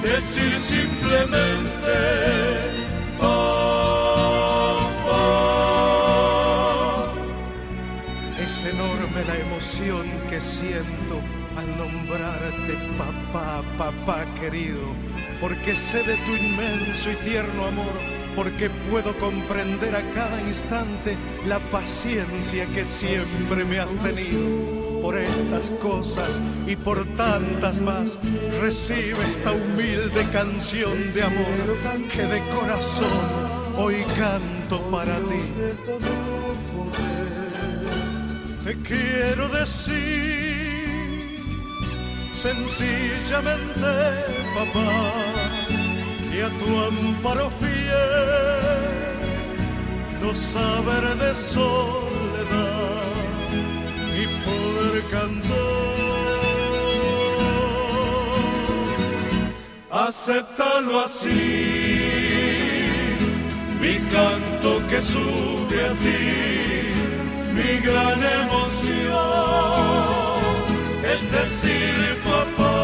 decir 0.04 0.54
simplemente 0.60 1.96
que 10.32 10.39
siento 10.39 11.20
al 11.58 11.78
nombrarte 11.78 12.78
papá, 12.98 13.62
papá 13.78 14.26
querido, 14.39 14.96
porque 15.41 15.76
sé 15.76 16.04
de 16.04 16.15
tu 16.15 16.38
inmenso 16.38 17.12
y 17.12 17.15
tierno 17.15 17.65
amor, 17.65 17.91
porque 18.34 18.70
puedo 18.89 19.17
comprender 19.17 19.94
a 19.94 20.10
cada 20.13 20.39
instante 20.39 21.17
la 21.46 21.60
paciencia 21.70 22.65
que 22.67 22.86
siempre 22.86 23.65
me 23.65 23.80
has 23.80 23.94
tenido. 23.98 25.02
Por 25.02 25.17
estas 25.17 25.70
cosas 25.82 26.39
y 26.65 26.78
por 26.78 27.04
tantas 27.17 27.82
más, 27.82 28.17
recibe 28.62 29.17
esta 29.28 29.52
humilde 29.52 30.26
canción 30.32 31.13
de 31.13 31.24
amor 31.24 31.78
que 32.10 32.22
de 32.22 32.41
corazón 32.56 33.10
hoy 33.76 33.96
canto 34.15 34.80
para 34.91 35.17
ti. 35.17 36.40
Te 38.71 38.77
quiero 38.84 39.49
decir 39.49 39.99
sencillamente, 42.31 43.91
papá, 44.55 45.12
y 46.34 46.39
a 46.39 46.49
tu 46.57 46.79
amparo 46.79 47.51
fiel, 47.60 48.62
no 50.21 50.34
saber 50.34 51.03
de 51.17 51.36
soledad 51.36 51.81
y 54.21 54.25
poder 54.45 55.03
cantar. 55.12 55.60
Acéptalo 60.07 61.01
así, 61.01 61.29
mi 63.81 63.95
canto 64.15 64.69
que 64.89 65.01
sube 65.01 65.77
a 65.89 65.93
ti, 66.03 66.51
mi 67.62 67.78
gran 67.80 68.19
emoción 68.41 69.52
es 71.13 71.32
decir, 71.32 72.17
papá, 72.24 72.78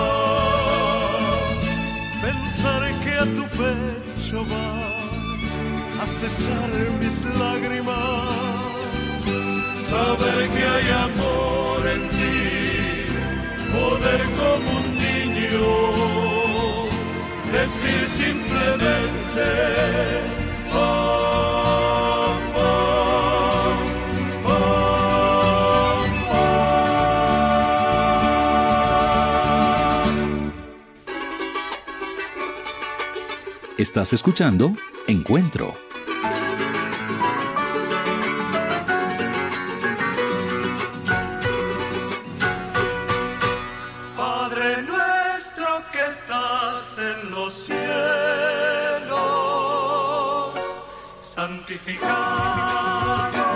pensar 2.22 2.82
que 3.04 3.13
a 3.13 3.26
tu 3.38 3.46
pecho 3.58 4.46
va 4.54 6.04
a 6.04 6.06
cesar 6.08 6.70
mis 7.00 7.24
lágrimas, 7.40 7.96
saber 9.80 10.50
que 10.50 10.63
hay 10.74 10.88
amor 11.08 11.80
en 11.96 12.02
ti, 12.10 12.42
poder 13.72 14.22
como 14.42 14.70
un 14.82 14.88
niño, 15.08 15.68
decir 17.54 18.10
simplemente, 18.10 19.48
Estás 33.89 34.12
escuchando 34.12 34.73
Encuentro. 35.08 35.73
Padre 44.17 44.84
nuestro 44.84 45.82
que 45.93 46.06
estás 46.06 47.00
en 47.00 47.32
los 47.32 47.54
cielos, 47.54 47.80
santificado 51.23 53.47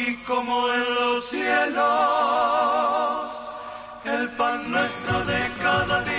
aquí 0.00 0.16
como 0.26 0.72
en 0.72 0.94
los 0.94 1.24
cielos. 1.26 1.80
El 4.04 4.30
pan 4.30 4.70
nuestro 4.70 5.24
de 5.24 5.50
cada 5.62 6.02
día, 6.02 6.09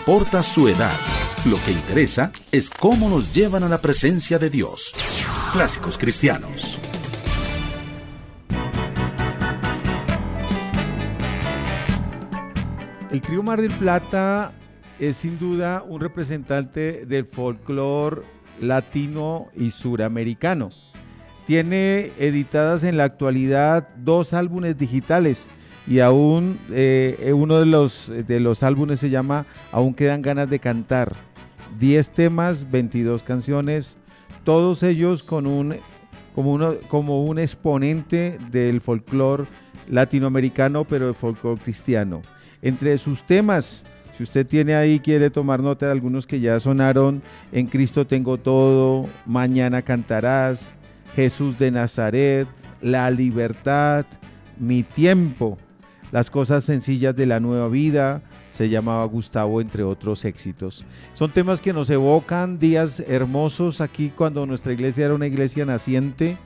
importa 0.00 0.42
su 0.42 0.66
edad, 0.66 0.94
lo 1.44 1.58
que 1.62 1.72
interesa 1.72 2.32
es 2.52 2.70
cómo 2.70 3.10
nos 3.10 3.34
llevan 3.34 3.64
a 3.64 3.68
la 3.68 3.82
presencia 3.82 4.38
de 4.38 4.48
Dios. 4.48 4.94
Clásicos 5.52 5.98
cristianos. 5.98 6.78
El 13.10 13.20
trío 13.20 13.42
Mar 13.42 13.60
del 13.60 13.72
Plata 13.72 14.52
es 14.98 15.16
sin 15.16 15.38
duda 15.38 15.84
un 15.86 16.00
representante 16.00 17.04
del 17.04 17.26
folclore 17.26 18.22
latino 18.58 19.48
y 19.54 19.68
suramericano. 19.68 20.70
Tiene 21.46 22.12
editadas 22.18 22.84
en 22.84 22.96
la 22.96 23.04
actualidad 23.04 23.86
dos 23.96 24.32
álbumes 24.32 24.78
digitales 24.78 25.50
y 25.90 25.98
aún 25.98 26.60
eh, 26.70 27.32
uno 27.34 27.58
de 27.58 27.66
los, 27.66 28.08
de 28.08 28.38
los 28.38 28.62
álbumes 28.62 29.00
se 29.00 29.10
llama 29.10 29.44
Aún 29.72 29.92
quedan 29.92 30.22
ganas 30.22 30.48
de 30.48 30.60
cantar. 30.60 31.16
10 31.80 32.10
temas, 32.10 32.70
22 32.70 33.24
canciones, 33.24 33.98
todos 34.44 34.84
ellos 34.84 35.24
con 35.24 35.48
un, 35.48 35.78
como, 36.32 36.52
uno, 36.52 36.76
como 36.86 37.24
un 37.24 37.40
exponente 37.40 38.38
del 38.52 38.80
folclore 38.80 39.46
latinoamericano, 39.88 40.84
pero 40.84 41.08
el 41.08 41.14
folclore 41.16 41.60
cristiano. 41.60 42.22
Entre 42.62 42.96
sus 42.96 43.24
temas, 43.24 43.84
si 44.16 44.22
usted 44.22 44.46
tiene 44.46 44.76
ahí, 44.76 45.00
quiere 45.00 45.28
tomar 45.28 45.60
nota 45.60 45.86
de 45.86 45.92
algunos 45.92 46.24
que 46.24 46.38
ya 46.38 46.60
sonaron, 46.60 47.20
En 47.50 47.66
Cristo 47.66 48.06
tengo 48.06 48.38
todo, 48.38 49.08
Mañana 49.26 49.82
cantarás, 49.82 50.76
Jesús 51.16 51.58
de 51.58 51.72
Nazaret, 51.72 52.46
La 52.80 53.10
libertad, 53.10 54.06
Mi 54.56 54.84
tiempo, 54.84 55.58
Las 56.10 56.30
cosas 56.30 56.64
sencillas 56.64 57.14
de 57.14 57.26
la 57.26 57.40
nueva 57.40 57.68
vida, 57.68 58.22
se 58.50 58.68
llamaba 58.68 59.04
Gustavo, 59.04 59.60
entre 59.60 59.84
otros 59.84 60.24
éxitos. 60.24 60.84
Son 61.14 61.30
temas 61.30 61.60
que 61.60 61.72
nos 61.72 61.88
evocan 61.90 62.58
días 62.58 63.00
hermosos 63.00 63.80
aquí 63.80 64.12
cuando 64.14 64.44
nuestra 64.46 64.72
iglesia 64.72 65.06
era 65.06 65.14
una 65.14 65.26
iglesia 65.26 65.64
naciente, 65.64 66.36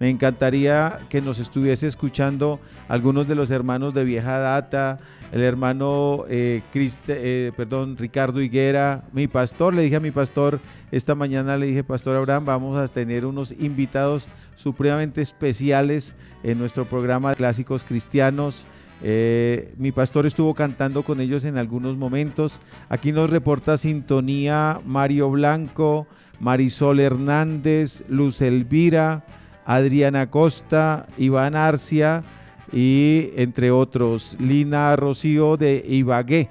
Me 0.00 0.10
encantaría 0.10 0.98
que 1.08 1.20
nos 1.20 1.38
estuviese 1.38 1.86
escuchando 1.86 2.58
algunos 2.88 3.28
de 3.28 3.36
los 3.36 3.52
hermanos 3.52 3.94
de 3.94 4.02
vieja 4.02 4.38
data, 4.40 4.98
el 5.30 5.40
hermano 5.42 6.24
eh, 6.28 6.62
eh, 6.74 7.52
perdón, 7.56 7.96
Ricardo 7.96 8.40
Higuera, 8.40 9.04
mi 9.12 9.28
pastor, 9.28 9.72
le 9.72 9.82
dije 9.82 9.96
a 9.96 10.00
mi 10.00 10.10
pastor, 10.10 10.58
esta 10.90 11.14
mañana 11.14 11.56
le 11.56 11.66
dije, 11.66 11.82
Pastor 11.82 12.16
Abraham, 12.16 12.44
vamos 12.44 12.76
a 12.76 12.86
tener 12.86 13.24
unos 13.24 13.52
invitados 13.52 14.28
supremamente 14.56 15.22
especiales 15.22 16.14
en 16.42 16.58
nuestro 16.58 16.84
programa 16.84 17.30
de 17.30 17.36
Clásicos 17.36 17.84
Cristianos. 17.84 18.66
Eh, 19.06 19.74
mi 19.76 19.92
pastor 19.92 20.24
estuvo 20.24 20.54
cantando 20.54 21.02
con 21.02 21.20
ellos 21.20 21.44
en 21.44 21.58
algunos 21.58 21.94
momentos. 21.98 22.58
Aquí 22.88 23.12
nos 23.12 23.28
reporta 23.28 23.76
sintonía 23.76 24.80
Mario 24.86 25.28
Blanco, 25.28 26.06
Marisol 26.40 27.00
Hernández, 27.00 28.02
Luz 28.08 28.40
Elvira, 28.40 29.22
Adriana 29.66 30.30
Costa, 30.30 31.06
Iván 31.18 31.54
Arcia 31.54 32.24
y 32.72 33.28
entre 33.36 33.70
otros, 33.70 34.38
Lina 34.40 34.96
Rocío 34.96 35.58
de 35.58 35.84
Ibagué. 35.86 36.48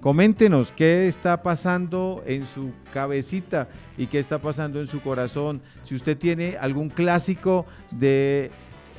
Coméntenos 0.00 0.72
qué 0.72 1.06
está 1.06 1.42
pasando 1.42 2.24
en 2.26 2.46
su 2.46 2.72
cabecita 2.94 3.68
y 3.98 4.06
qué 4.06 4.18
está 4.18 4.38
pasando 4.38 4.80
en 4.80 4.86
su 4.86 5.02
corazón. 5.02 5.60
Si 5.84 5.94
usted 5.94 6.16
tiene 6.16 6.56
algún 6.58 6.88
clásico 6.88 7.66
de 7.90 8.50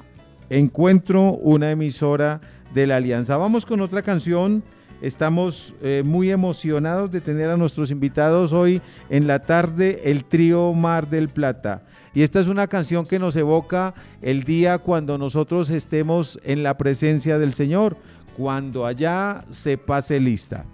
Encuentro, 0.49 1.35
una 1.35 1.71
emisora 1.71 2.41
de 2.41 2.60
la 2.75 2.97
Alianza. 2.97 3.37
Vamos 3.37 3.67
con 3.67 3.81
otra 3.81 4.03
canción. 4.03 4.63
Estamos 5.03 5.73
eh, 5.83 6.03
muy 6.05 6.31
emocionados 6.31 7.11
de 7.11 7.21
tener 7.21 7.51
a 7.51 7.57
nuestros 7.57 7.91
invitados 7.91 8.53
hoy 8.53 8.83
en 9.09 9.27
la 9.27 9.41
tarde, 9.41 10.03
el 10.05 10.25
trío 10.25 10.73
Mar 10.75 11.09
del 11.09 11.29
Plata. 11.31 11.83
Y 12.13 12.23
esta 12.23 12.41
es 12.41 12.49
una 12.49 12.67
canción 12.67 13.07
que 13.07 13.19
nos 13.19 13.37
evoca 13.37 13.95
el 14.21 14.45
día 14.45 14.79
cuando 14.79 15.17
nosotros 15.17 15.71
estemos 15.71 16.39
en 16.45 16.63
la 16.63 16.77
presencia 16.77 17.39
del 17.39 17.55
Señor, 17.55 17.97
cuando 18.37 18.85
allá 18.85 19.45
se 19.51 19.79
pase 19.79 20.21
lista. 20.21 20.67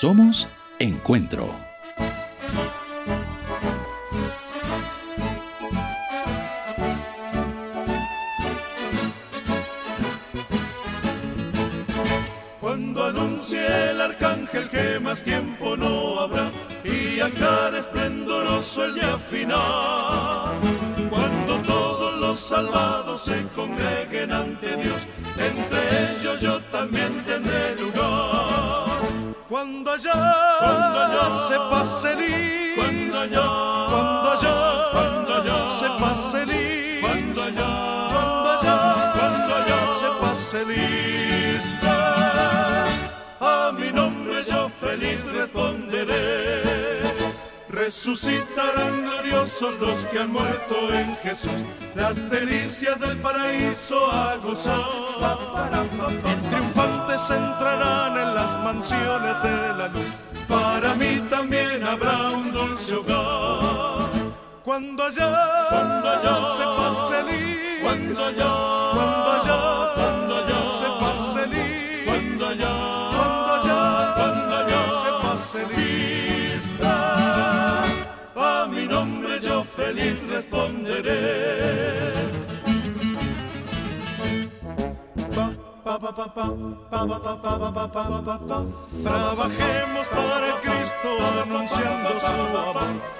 Somos 0.00 0.46
Encuentro. 0.78 1.52
Cuando 12.60 13.06
anuncie 13.06 13.90
el 13.90 14.00
arcángel 14.00 14.68
que 14.68 15.00
más 15.00 15.24
tiempo 15.24 15.76
no 15.76 16.20
habrá 16.20 16.52
y 16.84 17.18
aclara 17.18 17.80
esplendoroso 17.80 18.84
el 18.84 18.94
día 18.94 19.18
final. 19.28 20.60
Cuando 21.10 21.56
todos 21.66 22.20
los 22.20 22.38
salvados 22.38 23.22
se 23.22 23.42
congreguen 23.56 24.30
ante 24.30 24.76
Dios, 24.76 25.08
entre 25.36 26.12
ellos 26.12 26.27
se 31.48 31.58
pase 31.70 32.14
lista, 32.14 32.74
cuando 32.76 33.18
allá, 33.20 33.46
cuando 33.90 34.30
allá, 34.32 34.54
cuando 34.92 35.34
allá 35.34 35.58
se 35.66 35.88
pase 35.98 36.44
lista, 36.44 37.00
cuando 37.00 37.42
allá, 37.42 37.70
cuando 38.12 38.48
allá, 38.50 38.76
cuando 39.16 39.54
allá 39.56 39.80
se 40.00 40.08
pase 40.20 40.58
lista, 40.66 41.94
a 43.40 43.72
mi 43.72 43.90
nombre 43.90 44.44
yo 44.44 44.68
feliz 44.68 45.24
responderé. 45.24 46.68
Resucitarán 47.70 49.04
gloriosos 49.04 49.80
los 49.80 50.04
que 50.06 50.18
han 50.18 50.32
muerto 50.32 50.92
en 50.92 51.16
Jesús, 51.22 51.62
las 51.94 52.28
delicias 52.28 53.00
del 53.00 53.16
paraíso 53.18 54.10
a 54.12 54.36
gozar. 54.36 54.82
En 56.24 56.42
triunfantes 56.50 57.30
entrarán 57.30 58.18
en 58.18 58.34
las 58.34 58.58
mansiones 58.58 59.42
de 59.42 59.74
la 59.78 59.88
luz, 59.88 60.12
habrá 61.88 62.30
un 62.30 62.52
dulce 62.52 62.94
hogar. 62.94 64.10
Cuando 64.64 65.04
allá, 65.04 65.66
cuando 65.70 66.08
allá 66.08 66.34
se 66.56 66.64
pase 66.64 67.22
lista, 67.22 67.82
cuando 67.82 68.24
allá, 68.28 68.54
cuando 68.96 69.30
allá, 69.36 69.58
cuando 69.94 70.36
allá 70.36 70.60
se 70.78 70.88
pase 71.00 71.46
lista, 71.46 72.04
cuando 72.06 72.46
allá, 72.46 72.74
cuando 73.16 73.50
allá, 73.58 74.14
cuando 74.16 74.52
allá 74.56 74.82
se 75.00 75.10
pase 75.22 75.60
lista 75.74 76.48
mi 78.70 78.86
nombre 78.86 79.40
yo 79.40 79.64
feliz 79.64 80.22
responderé. 80.28 82.07
Trabajemos 89.04 90.08
para 90.08 90.60
Cristo 90.62 91.08
anunciando 91.42 92.18
su 92.18 92.26
amor, 92.26 92.76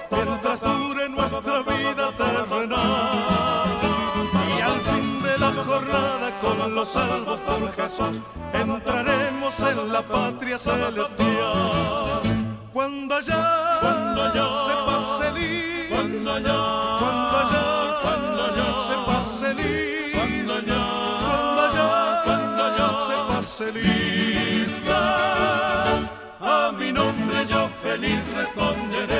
mientras 0.09 0.59
dure 0.59 1.09
nuestra 1.09 1.61
vida 1.61 2.11
terrenal. 2.17 3.69
Y 4.57 4.61
al 4.61 4.79
fin 4.81 5.21
de 5.21 5.37
la 5.37 5.53
jornada 5.53 6.39
con 6.41 6.73
los 6.73 6.87
salvos 6.89 7.39
por 7.41 7.71
Jesús, 7.73 8.19
entraremos 8.53 9.59
en 9.59 9.93
la 9.93 10.01
patria 10.01 10.57
celestial. 10.57 12.21
Cuando 12.73 13.15
allá, 13.15 13.77
cuando 13.81 14.23
allá 14.23 14.51
se 14.65 14.73
pase 14.87 15.31
lista, 15.33 15.95
cuando 15.95 16.33
allá, 16.33 16.97
cuando 16.99 17.37
allá, 17.37 17.99
cuando 18.01 18.43
allá 18.45 18.73
se 18.81 18.95
pase 19.05 19.53
lista, 19.53 20.19
cuando 20.19 20.53
allá, 20.53 21.18
allá, 21.79 22.21
cuando 22.23 22.63
allá 22.63 22.89
se 23.07 23.13
pase 23.27 23.71
lista, 23.71 24.99
a 26.39 26.71
mi 26.77 26.91
nombre 26.91 27.45
yo 27.47 27.69
feliz 27.81 28.19
responderé. 28.35 29.19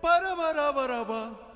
Para, 0.00 0.36
para, 0.36 0.74
para, 0.74 1.04
para. 1.06 1.52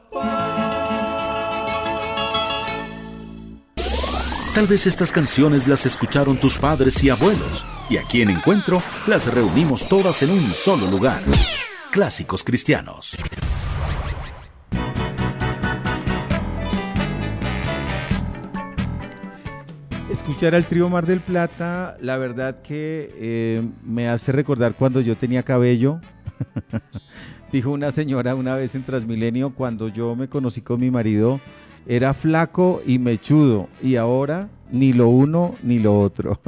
Tal 4.57 4.67
vez 4.67 4.87
estas 4.87 5.13
canciones 5.13 5.69
las 5.69 5.85
escucharon 5.85 6.39
tus 6.39 6.57
padres 6.57 7.05
y 7.05 7.11
abuelos, 7.11 7.67
y 7.91 7.99
aquí 7.99 8.23
en 8.23 8.31
Encuentro 8.31 8.83
las 9.07 9.27
reunimos 9.27 9.87
todas 9.87 10.23
en 10.23 10.31
un 10.31 10.55
solo 10.55 10.87
lugar. 10.87 11.21
Clásicos 11.91 12.43
cristianos. 12.43 13.17
Escuchar 20.27 20.57
al 20.57 20.67
trío 20.67 20.89
Mar 20.89 21.07
del 21.07 21.21
Plata, 21.21 21.97
la 22.01 22.17
verdad 22.17 22.61
que 22.61 23.11
eh, 23.15 23.63
me 23.85 24.09
hace 24.09 24.33
recordar 24.33 24.75
cuando 24.75 25.01
yo 25.01 25.17
tenía 25.17 25.45
cabello. 25.45 26.01
Dijo 27.53 27.71
una 27.71 27.93
señora 27.93 28.35
una 28.35 28.57
vez 28.57 28.75
en 28.75 28.83
Transmilenio, 28.83 29.55
cuando 29.55 29.87
yo 29.87 30.17
me 30.17 30.29
conocí 30.29 30.63
con 30.63 30.81
mi 30.81 30.91
marido, 30.91 31.39
era 31.87 32.13
flaco 32.13 32.83
y 32.85 32.99
mechudo 32.99 33.69
y 33.81 33.95
ahora 33.95 34.49
ni 34.73 34.93
lo 34.93 35.07
uno 35.07 35.55
ni 35.63 35.79
lo 35.79 35.97
otro. 35.97 36.41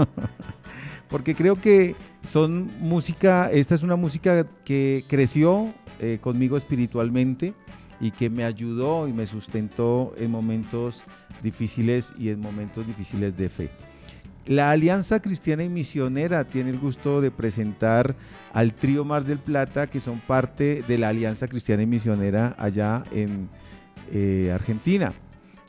Porque 1.09 1.37
creo 1.37 1.61
que 1.61 1.95
son 2.25 2.73
música, 2.81 3.49
esta 3.53 3.77
es 3.77 3.85
una 3.85 3.95
música 3.95 4.45
que 4.65 5.05
creció 5.07 5.73
eh, 6.01 6.19
conmigo 6.21 6.57
espiritualmente 6.57 7.55
y 8.01 8.11
que 8.11 8.31
me 8.31 8.45
ayudó 8.45 9.09
y 9.09 9.13
me 9.13 9.27
sustentó 9.27 10.15
en 10.17 10.31
momentos 10.31 11.03
difíciles 11.43 12.13
y 12.19 12.31
en 12.31 12.41
momentos 12.41 12.87
difíciles 12.87 13.37
de 13.37 13.49
fe. 13.49 13.71
La 14.47 14.71
Alianza 14.71 15.21
Cristiana 15.21 15.63
y 15.63 15.69
Misionera 15.69 16.47
tiene 16.47 16.71
el 16.71 16.79
gusto 16.79 17.21
de 17.21 17.31
presentar 17.31 18.15
al 18.55 18.73
trío 18.73 19.05
Mar 19.05 19.25
del 19.25 19.39
Plata, 19.39 19.89
que 19.89 20.01
son 20.01 20.21
parte 20.21 20.83
de 20.89 20.97
la 20.97 21.11
Alianza 21.11 21.49
Cristiana 21.49 21.83
y 21.83 21.87
Misionera 21.87 22.57
allá 22.59 23.05
en 23.13 23.51
eh, 24.11 24.51
Argentina. 24.55 25.13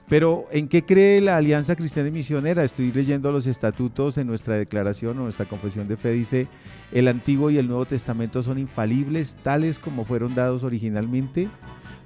Pero 0.10 0.48
¿en 0.52 0.67
qué 0.67 0.84
cree 0.84 1.22
la 1.22 1.38
Alianza 1.38 1.76
Cristiana 1.76 2.10
y 2.10 2.12
Misionera? 2.12 2.63
Estoy 2.63 2.91
leyendo 2.91 3.32
los 3.32 3.45
estatutos 3.45 4.17
en 4.17 4.26
nuestra 4.26 4.56
declaración 4.56 5.19
o 5.19 5.24
nuestra 5.24 5.45
confesión 5.45 5.88
de 5.88 5.98
fe. 5.98 6.12
Dice, 6.12 6.48
el 6.91 7.08
Antiguo 7.08 7.52
y 7.52 7.60
el 7.60 7.67
Nuevo 7.67 7.86
Testamento 7.86 8.41
son 8.41 8.58
infalibles, 8.58 9.36
tales 9.36 9.78
como 9.78 10.06
fueron 10.06 10.34
dados 10.34 10.63
originalmente. 10.63 11.48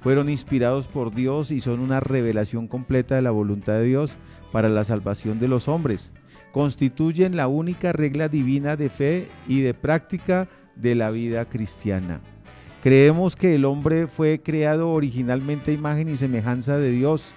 Fueron 0.02 0.28
inspirados 0.28 0.86
por 0.86 1.14
Dios 1.14 1.50
y 1.50 1.62
son 1.62 1.80
una 1.80 1.98
revelación 1.98 2.68
completa 2.68 3.14
de 3.14 3.22
la 3.22 3.30
voluntad 3.30 3.72
de 3.72 3.84
Dios 3.84 4.18
para 4.52 4.68
la 4.68 4.84
salvación 4.84 5.40
de 5.40 5.48
los 5.48 5.66
hombres. 5.66 6.12
Constituyen 6.52 7.36
la 7.36 7.48
única 7.48 7.92
regla 7.92 8.28
divina 8.28 8.76
de 8.76 8.90
fe 8.90 9.28
y 9.48 9.62
de 9.62 9.72
práctica 9.72 10.46
de 10.76 10.94
la 10.94 11.10
vida 11.10 11.46
cristiana. 11.46 12.20
Creemos 12.82 13.34
que 13.34 13.54
el 13.54 13.64
hombre 13.64 14.08
fue 14.08 14.42
creado 14.44 14.90
originalmente 14.90 15.72
imagen 15.72 16.10
y 16.10 16.18
semejanza 16.18 16.76
de 16.76 16.90
Dios 16.90 17.32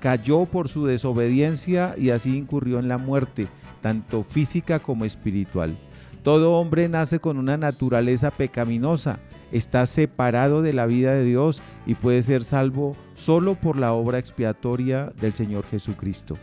cayó 0.00 0.46
por 0.46 0.68
su 0.68 0.86
desobediencia 0.86 1.94
y 1.96 2.10
así 2.10 2.36
incurrió 2.36 2.78
en 2.78 2.88
la 2.88 2.98
muerte, 2.98 3.48
tanto 3.80 4.24
física 4.24 4.78
como 4.78 5.04
espiritual. 5.04 5.76
Todo 6.22 6.54
hombre 6.54 6.88
nace 6.88 7.20
con 7.20 7.38
una 7.38 7.56
naturaleza 7.56 8.30
pecaminosa, 8.30 9.18
está 9.52 9.86
separado 9.86 10.62
de 10.62 10.72
la 10.72 10.86
vida 10.86 11.14
de 11.14 11.24
Dios 11.24 11.62
y 11.86 11.94
puede 11.94 12.22
ser 12.22 12.44
salvo 12.44 12.96
solo 13.14 13.54
por 13.54 13.76
la 13.76 13.92
obra 13.92 14.18
expiatoria 14.18 15.12
del 15.20 15.34
Señor 15.34 15.64
Jesucristo. 15.66 16.36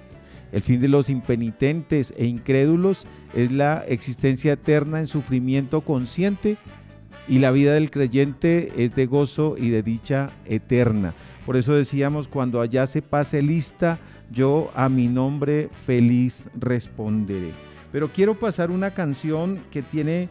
El 0.52 0.62
fin 0.62 0.80
de 0.80 0.88
los 0.88 1.10
impenitentes 1.10 2.14
e 2.18 2.26
incrédulos 2.26 3.06
es 3.34 3.52
la 3.52 3.84
existencia 3.88 4.54
eterna 4.54 5.00
en 5.00 5.08
sufrimiento 5.08 5.82
consciente 5.82 6.58
y 7.28 7.40
la 7.40 7.52
vida 7.52 7.74
del 7.74 7.92
creyente 7.92 8.72
es 8.78 8.94
de 8.96 9.06
gozo 9.06 9.56
y 9.58 9.70
de 9.70 9.84
dicha 9.84 10.32
eterna. 10.46 11.14
Por 11.46 11.58
eso 11.58 11.74
decíamos, 11.74 12.28
cuando 12.28 12.62
allá 12.62 12.88
se 12.88 13.02
pase 13.02 13.42
lista, 13.42 14.00
yo 14.32 14.72
a 14.76 14.90
mi 14.90 15.08
nombre 15.08 15.70
feliz 15.86 16.50
responderé. 16.60 17.52
Pero 17.92 18.10
quiero 18.10 18.38
pasar 18.38 18.72
una 18.72 18.92
canción 18.92 19.60
que 19.72 19.82
tiene, 19.82 20.30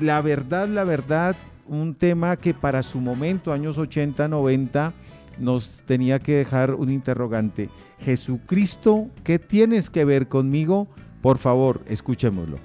la 0.00 0.20
verdad, 0.20 0.68
la 0.68 0.84
verdad, 0.84 1.36
un 1.66 1.94
tema 1.94 2.36
que 2.36 2.54
para 2.54 2.82
su 2.82 3.00
momento, 3.00 3.52
años 3.52 3.78
80, 3.78 4.26
90, 4.28 4.92
nos 5.38 5.82
tenía 5.86 6.18
que 6.18 6.32
dejar 6.36 6.74
un 6.74 6.90
interrogante. 6.90 7.68
Jesucristo, 8.00 9.08
¿qué 9.22 9.38
tienes 9.38 9.90
que 9.90 10.04
ver 10.04 10.28
conmigo? 10.28 10.88
Por 11.22 11.38
favor, 11.38 11.82
escuchémoslo. 11.86 12.58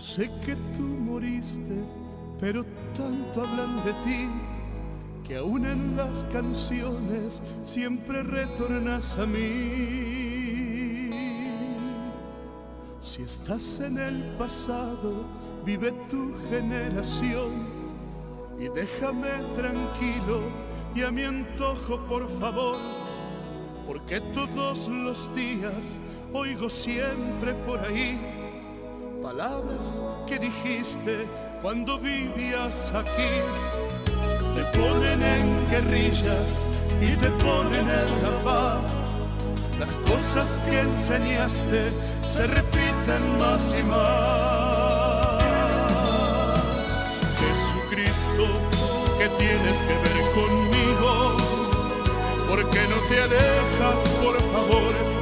Sé 0.00 0.30
que 0.46 0.56
tú 0.74 0.82
moriste, 0.82 1.84
pero 2.40 2.64
tanto 2.96 3.42
hablan 3.42 3.84
de 3.84 3.92
ti 4.02 4.28
que 5.28 5.36
aún 5.36 5.66
en 5.66 5.94
las 5.94 6.24
canciones 6.32 7.42
siempre 7.62 8.22
retornas 8.22 9.18
a 9.18 9.26
mí. 9.26 11.10
Si 13.02 13.22
estás 13.24 13.80
en 13.80 13.98
el 13.98 14.22
pasado, 14.38 15.26
vive 15.66 15.92
tu 16.08 16.32
generación 16.48 17.66
y 18.58 18.68
déjame 18.68 19.28
tranquilo 19.54 20.40
y 20.94 21.02
a 21.02 21.10
mi 21.10 21.24
antojo, 21.24 21.98
por 22.08 22.26
favor, 22.40 22.78
porque 23.86 24.22
todos 24.32 24.88
los 24.88 25.28
días 25.34 26.00
oigo 26.32 26.70
siempre 26.70 27.52
por 27.66 27.78
ahí 27.80 28.39
palabras 29.22 30.00
que 30.26 30.38
dijiste 30.38 31.26
cuando 31.62 31.98
vivías 31.98 32.90
aquí. 32.94 33.40
Te 34.54 34.62
ponen 34.78 35.22
en 35.22 35.70
guerrillas 35.70 36.60
y 37.00 37.16
te 37.16 37.30
ponen 37.44 37.88
en 37.88 38.22
la 38.22 38.38
paz. 38.44 39.06
Las 39.78 39.96
cosas 39.96 40.58
que 40.64 40.80
enseñaste 40.80 41.90
se 42.22 42.46
repiten 42.46 43.38
más 43.38 43.76
y 43.78 43.82
más. 43.82 45.40
Jesucristo, 47.40 48.46
¿qué 49.18 49.28
tienes 49.38 49.82
que 49.82 49.94
ver 50.04 50.18
conmigo? 50.34 51.36
¿Por 52.48 52.68
qué 52.70 52.82
no 52.88 52.96
te 53.08 53.22
alejas, 53.22 54.08
por 54.22 54.36
favor, 54.52 55.19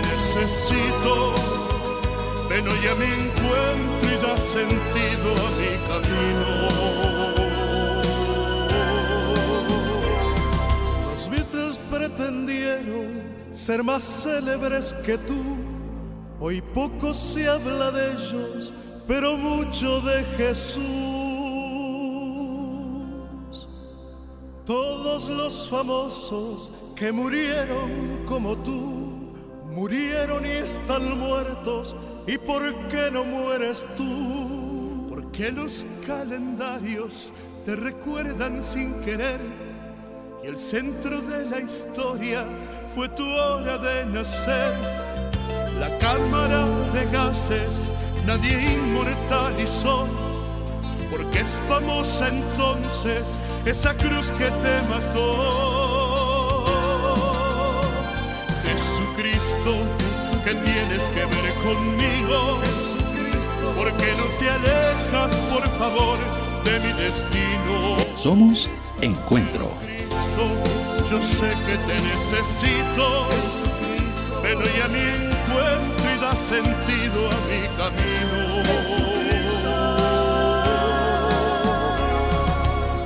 necesito. 0.00 1.34
Ven 2.48 2.68
hoy 2.68 2.86
a 2.86 2.94
mi 2.94 3.06
encuentro 3.06 4.08
y 4.12 4.16
da 4.26 4.36
sentido 4.36 5.26
a 5.32 5.50
mi 5.58 5.72
camino. 5.88 6.50
Los 11.12 11.22
Beatles 11.28 11.78
pretendieron 11.90 13.22
ser 13.52 13.82
más 13.82 14.02
célebres 14.02 14.94
que 15.04 15.18
tú. 15.18 15.42
Hoy 16.40 16.60
poco 16.60 17.14
se 17.14 17.48
habla 17.48 17.90
de 17.92 18.12
ellos, 18.12 18.72
pero 19.06 19.36
mucho 19.36 20.00
de 20.00 20.24
Jesús. 20.36 20.82
Todos 24.66 25.28
los 25.28 25.68
famosos 25.68 26.72
que 26.94 27.12
murieron 27.12 28.24
como 28.26 28.56
tú, 28.58 29.21
murieron 29.74 30.44
y 30.46 30.50
están 30.50 31.18
muertos. 31.18 31.96
¿Y 32.26 32.38
por 32.38 32.62
qué 32.88 33.10
no 33.10 33.24
mueres 33.24 33.84
tú? 33.96 35.06
Porque 35.08 35.50
los 35.50 35.86
calendarios 36.06 37.32
te 37.64 37.76
recuerdan 37.76 38.62
sin 38.62 39.00
querer 39.02 39.40
y 40.42 40.48
el 40.48 40.58
centro 40.58 41.20
de 41.22 41.46
la 41.46 41.60
historia 41.60 42.44
fue 42.94 43.08
tu 43.10 43.24
hora 43.24 43.78
de 43.78 44.04
nacer. 44.06 44.72
La 45.78 45.98
cámara 45.98 46.66
de 46.92 47.10
gases 47.10 47.90
nadie 48.26 48.74
inmortalizó, 48.74 50.06
porque 51.10 51.40
es 51.40 51.58
famosa 51.68 52.28
entonces 52.28 53.38
esa 53.64 53.94
cruz 53.94 54.30
que 54.32 54.46
te 54.46 54.82
mató. 54.88 55.81
Que 60.52 60.70
tienes 60.70 61.02
que 61.04 61.24
ver 61.24 61.54
conmigo. 61.64 62.58
Jesucristo, 62.60 63.74
porque 63.76 64.14
no 64.18 64.24
te 64.38 64.50
alejas, 64.50 65.40
por 65.52 65.66
favor, 65.78 66.18
de 66.64 66.78
mi 66.80 66.92
destino. 67.00 67.96
Somos 68.14 68.68
Encuentro. 69.00 69.70
yo 71.10 71.20
sé 71.22 71.50
que 71.66 71.76
te 71.76 71.94
necesito. 71.94 73.26
pero 74.42 74.60
ya 74.60 74.88
mi 74.88 75.00
encuentro 75.00 76.06
y 76.16 76.20
da 76.20 76.36
sentido 76.36 77.28
a 77.28 77.36
mi 77.48 77.60
camino. 77.76 78.62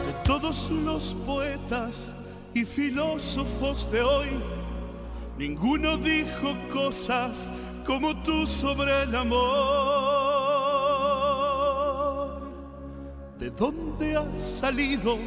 De 0.07 0.13
todos 0.25 0.71
los 0.71 1.15
poetas 1.27 2.15
y 2.55 2.65
filósofos 2.65 3.91
de 3.91 4.03
hoy, 4.03 4.29
Ninguno 5.39 5.99
dijo 5.99 6.57
cosas 6.73 7.51
como 7.87 8.17
tú 8.23 8.47
sobre 8.47 9.03
el 9.03 9.15
amor. 9.15 9.37
¿De 13.39 13.51
dónde 13.51 14.17
has 14.17 14.41
salido? 14.41 15.19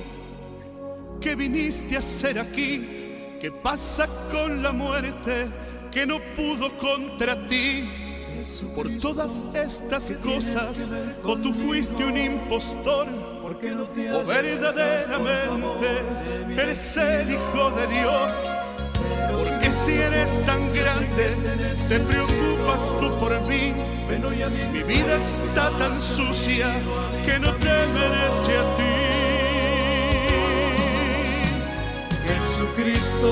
¿Qué 1.22 1.36
viniste 1.36 1.96
a 1.96 2.00
hacer 2.00 2.40
aquí? 2.40 3.38
¿Qué 3.40 3.52
pasa 3.52 4.08
con 4.32 4.64
la 4.64 4.72
muerte 4.72 5.46
que 5.92 6.08
no 6.08 6.20
pudo 6.36 6.76
contra 6.80 7.48
ti? 7.48 7.88
Por 8.74 8.90
todas 8.98 9.46
estas 9.54 10.12
cosas, 10.24 10.92
o 11.24 11.38
tú 11.38 11.54
fuiste 11.54 12.04
un 12.04 12.18
impostor, 12.18 13.08
o 13.44 14.24
verdaderamente 14.26 16.02
eres 16.58 16.98
el 16.98 17.32
Hijo 17.32 17.70
de 17.72 17.88
Dios 17.88 18.48
porque 19.38 19.72
si 19.72 19.94
eres 19.94 20.44
tan 20.46 20.74
grande, 20.74 21.36
te 21.88 22.00
preocupas 22.00 22.92
tú 23.00 23.20
por 23.20 23.40
mí. 23.42 23.74
Mi 24.74 24.84
vida 24.84 25.18
está 25.18 25.70
tan 25.78 25.98
sucia 25.98 26.68
que 27.26 27.40
no 27.40 27.54
te 27.56 27.74
merece 27.94 28.58
a 28.58 28.64
ti. 28.78 29.10
Jesucristo, 32.28 33.30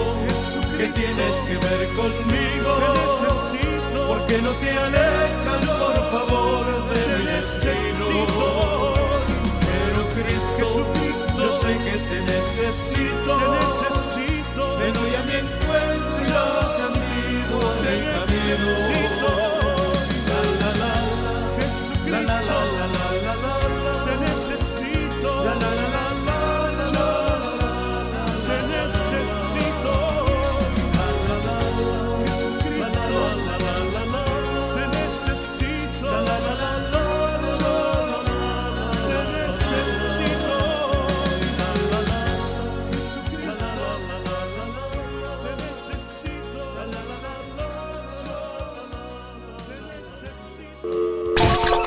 que 0.77 0.87
tienes 0.87 1.33
que 1.47 1.55
ver 1.65 1.87
conmigo? 1.95 2.71
necesito, 2.93 4.07
porque 4.07 4.41
no 4.41 4.51
te 4.51 4.71
alejas, 4.71 5.61
por 5.81 5.95
favor, 6.11 6.65
de 6.93 7.17
mi 7.17 7.25
destino. 7.25 8.93
Pero 9.67 9.99
Cristo, 10.15 10.65
yo 11.39 11.51
sé 11.51 11.77
que 11.77 11.97
te 12.09 12.21
necesito 12.21 13.07
necesito. 17.99 19.76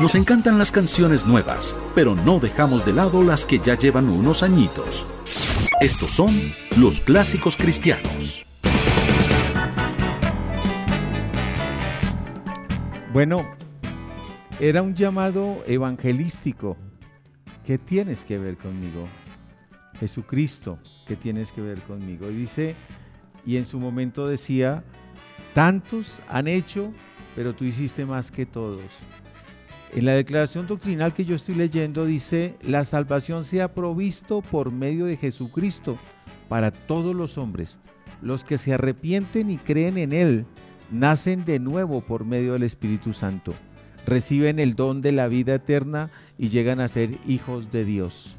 Nos 0.01 0.15
encantan 0.15 0.57
las 0.57 0.73
canciones 0.73 1.27
nuevas, 1.27 1.77
pero 1.95 2.15
no 2.15 2.39
dejamos 2.39 2.87
de 2.87 2.95
lado 2.95 3.23
las 3.23 3.45
que 3.45 3.59
ya 3.59 3.75
llevan 3.75 4.09
unos 4.09 4.43
añitos. 4.43 5.07
Estos 5.83 6.11
son 6.11 6.35
los 6.79 7.03
clásicos 7.03 7.55
cristianos. 7.55 8.47
Bueno, 13.13 13.47
era 14.59 14.81
un 14.81 14.95
llamado 14.95 15.63
evangelístico. 15.67 16.79
¿Qué 17.67 17.77
tienes 17.77 18.25
que 18.25 18.39
ver 18.39 18.57
conmigo? 18.57 19.07
Jesucristo, 19.99 20.79
¿qué 21.07 21.15
tienes 21.15 21.53
que 21.53 21.61
ver 21.61 21.83
conmigo? 21.83 22.31
Y 22.31 22.37
dice, 22.37 22.75
y 23.45 23.59
en 23.59 23.67
su 23.67 23.79
momento 23.79 24.27
decía, 24.27 24.83
tantos 25.53 26.23
han 26.27 26.49
hecho, 26.49 26.91
pero 27.37 27.55
tú 27.55 27.67
hiciste 27.67 28.07
más 28.07 28.31
que 28.31 28.47
todos. 28.47 28.81
En 29.93 30.05
la 30.05 30.13
declaración 30.13 30.69
doctrinal 30.69 31.13
que 31.13 31.25
yo 31.25 31.35
estoy 31.35 31.57
leyendo 31.57 32.07
dice, 32.07 32.55
la 32.63 32.85
salvación 32.85 33.43
se 33.43 33.61
ha 33.61 33.75
provisto 33.75 34.41
por 34.41 34.71
medio 34.71 35.07
de 35.07 35.17
Jesucristo 35.17 35.99
para 36.49 36.71
todos 36.71 37.15
los 37.15 37.39
hombres. 37.39 37.77
Los 38.23 38.45
que 38.45 38.57
se 38.57 38.73
arrepienten 38.73 39.51
y 39.51 39.57
creen 39.57 39.99
en 39.99 40.13
Él 40.13 40.47
nacen 40.93 41.45
de 41.45 41.59
nuevo 41.59 42.03
por 42.03 42.25
medio 42.25 42.53
del 42.53 42.63
Espíritu 42.63 43.15
Santo, 43.15 43.55
reciben 44.07 44.61
el 44.61 44.77
don 44.77 45.01
de 45.03 45.11
la 45.11 45.27
vida 45.27 45.55
eterna 45.55 46.11
y 46.39 46.51
llegan 46.51 46.79
a 46.79 46.89
ser 46.89 47.19
hijos 47.27 47.73
de 47.73 47.85
Dios. 47.85 48.37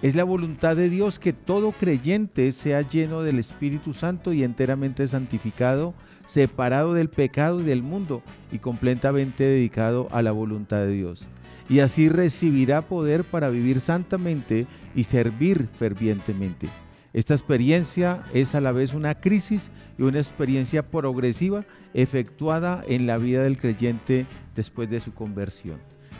Es 0.00 0.14
la 0.14 0.22
voluntad 0.22 0.76
de 0.76 0.88
Dios 0.88 1.18
que 1.18 1.32
todo 1.32 1.72
creyente 1.72 2.52
sea 2.52 2.82
lleno 2.82 3.22
del 3.22 3.40
Espíritu 3.40 3.94
Santo 3.94 4.32
y 4.32 4.44
enteramente 4.44 5.08
santificado 5.08 5.92
separado 6.28 6.94
del 6.94 7.08
pecado 7.08 7.60
y 7.60 7.64
del 7.64 7.82
mundo 7.82 8.22
y 8.52 8.58
completamente 8.58 9.42
dedicado 9.42 10.06
a 10.12 10.22
la 10.22 10.30
voluntad 10.30 10.78
de 10.82 10.92
Dios. 10.92 11.26
Y 11.68 11.80
así 11.80 12.08
recibirá 12.08 12.82
poder 12.82 13.24
para 13.24 13.48
vivir 13.48 13.80
santamente 13.80 14.66
y 14.94 15.04
servir 15.04 15.68
fervientemente. 15.78 16.68
Esta 17.12 17.34
experiencia 17.34 18.22
es 18.34 18.54
a 18.54 18.60
la 18.60 18.70
vez 18.70 18.94
una 18.94 19.16
crisis 19.16 19.72
y 19.98 20.02
una 20.02 20.18
experiencia 20.18 20.88
progresiva 20.88 21.64
efectuada 21.92 22.84
en 22.86 23.06
la 23.06 23.18
vida 23.18 23.42
del 23.42 23.58
creyente 23.58 24.26
después 24.54 24.88
de 24.90 25.00
su 25.00 25.12
conversión. 25.12 25.78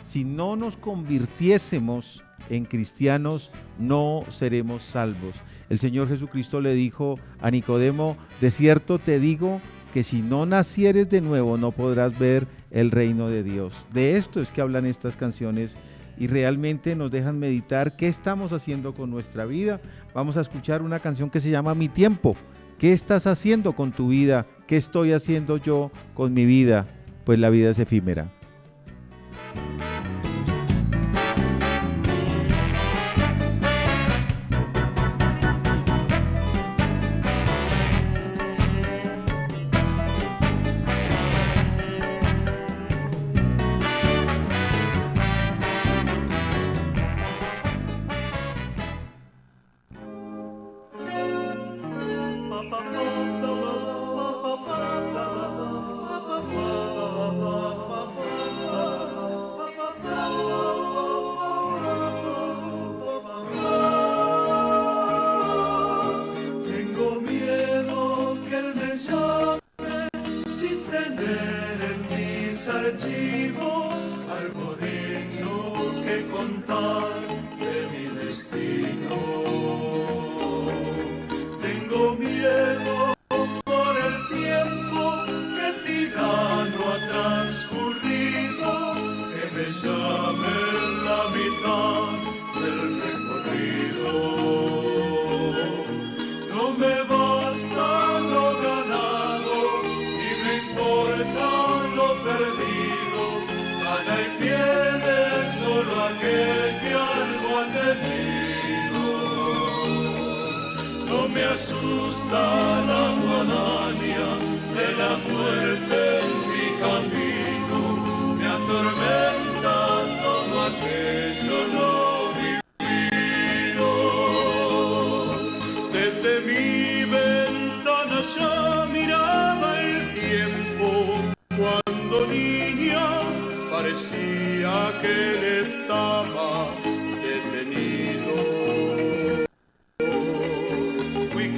Si 0.09 0.23
no 0.23 0.55
nos 0.55 0.75
convirtiésemos 0.75 2.23
en 2.49 2.65
cristianos, 2.65 3.51
no 3.77 4.23
seremos 4.29 4.81
salvos. 4.81 5.35
El 5.69 5.77
Señor 5.77 6.07
Jesucristo 6.07 6.61
le 6.61 6.73
dijo 6.73 7.19
a 7.39 7.51
Nicodemo, 7.51 8.17
de 8.41 8.49
cierto 8.49 8.97
te 8.97 9.19
digo 9.19 9.61
que 9.93 10.01
si 10.01 10.23
no 10.23 10.47
nacieres 10.47 11.11
de 11.11 11.21
nuevo 11.21 11.57
no 11.57 11.71
podrás 11.71 12.17
ver 12.17 12.47
el 12.71 12.89
reino 12.89 13.29
de 13.29 13.43
Dios. 13.43 13.71
De 13.93 14.17
esto 14.17 14.41
es 14.41 14.49
que 14.49 14.61
hablan 14.61 14.87
estas 14.87 15.15
canciones 15.15 15.77
y 16.17 16.25
realmente 16.25 16.95
nos 16.95 17.11
dejan 17.11 17.37
meditar 17.37 17.95
qué 17.95 18.07
estamos 18.07 18.51
haciendo 18.51 18.95
con 18.95 19.11
nuestra 19.11 19.45
vida. 19.45 19.79
Vamos 20.15 20.37
a 20.37 20.41
escuchar 20.41 20.81
una 20.81 21.01
canción 21.01 21.29
que 21.29 21.39
se 21.39 21.51
llama 21.51 21.75
Mi 21.75 21.87
tiempo. 21.87 22.35
¿Qué 22.79 22.93
estás 22.93 23.27
haciendo 23.27 23.73
con 23.73 23.91
tu 23.91 24.07
vida? 24.07 24.47
¿Qué 24.65 24.75
estoy 24.75 25.11
haciendo 25.11 25.57
yo 25.57 25.91
con 26.15 26.33
mi 26.33 26.47
vida? 26.47 26.87
Pues 27.25 27.37
la 27.37 27.51
vida 27.51 27.69
es 27.69 27.77
efímera. 27.77 28.31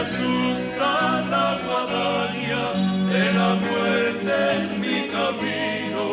asusta 0.00 1.20
la 1.32 1.48
guadaña 1.62 2.64
de 3.12 3.32
la 3.38 3.50
muerte 3.64 4.32
en 4.56 4.80
mi 4.80 4.98
camino, 5.10 6.04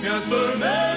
me 0.00 0.08
atormenta. 0.08 0.91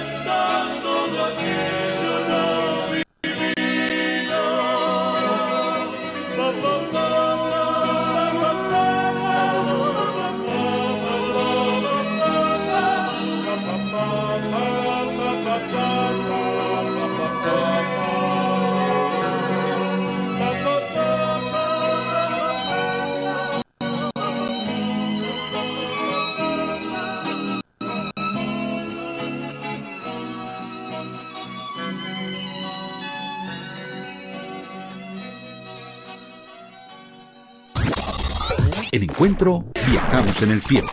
Encuentro 39.16 39.64
Viajamos 39.90 40.42
en 40.42 40.50
el 40.50 40.60
Tiempo. 40.60 40.92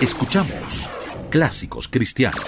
Escuchamos 0.00 0.88
Clásicos 1.28 1.88
Cristianos. 1.88 2.38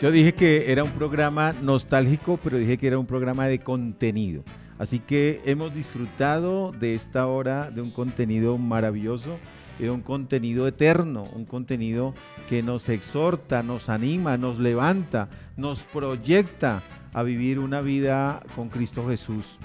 Yo 0.00 0.10
dije 0.10 0.34
que 0.34 0.72
era 0.72 0.82
un 0.82 0.90
programa 0.90 1.52
nostálgico, 1.52 2.40
pero 2.42 2.58
dije 2.58 2.76
que 2.76 2.88
era 2.88 2.98
un 2.98 3.06
programa 3.06 3.46
de 3.46 3.60
contenido. 3.60 4.42
Así 4.80 4.98
que 4.98 5.40
hemos 5.44 5.72
disfrutado 5.72 6.72
de 6.72 6.96
esta 6.96 7.28
hora 7.28 7.70
de 7.70 7.82
un 7.82 7.92
contenido 7.92 8.58
maravilloso 8.58 9.38
de 9.78 9.90
un 9.90 10.02
contenido 10.02 10.66
eterno, 10.68 11.24
un 11.34 11.44
contenido 11.44 12.14
que 12.48 12.62
nos 12.62 12.88
exhorta, 12.88 13.62
nos 13.62 13.88
anima, 13.88 14.36
nos 14.36 14.58
levanta, 14.58 15.28
nos 15.56 15.82
proyecta 15.82 16.82
a 17.14 17.22
vivir 17.22 17.58
una 17.58 17.80
vida 17.80 18.42
con 18.54 18.68
Cristo 18.68 19.08
Jesús. 19.08 19.58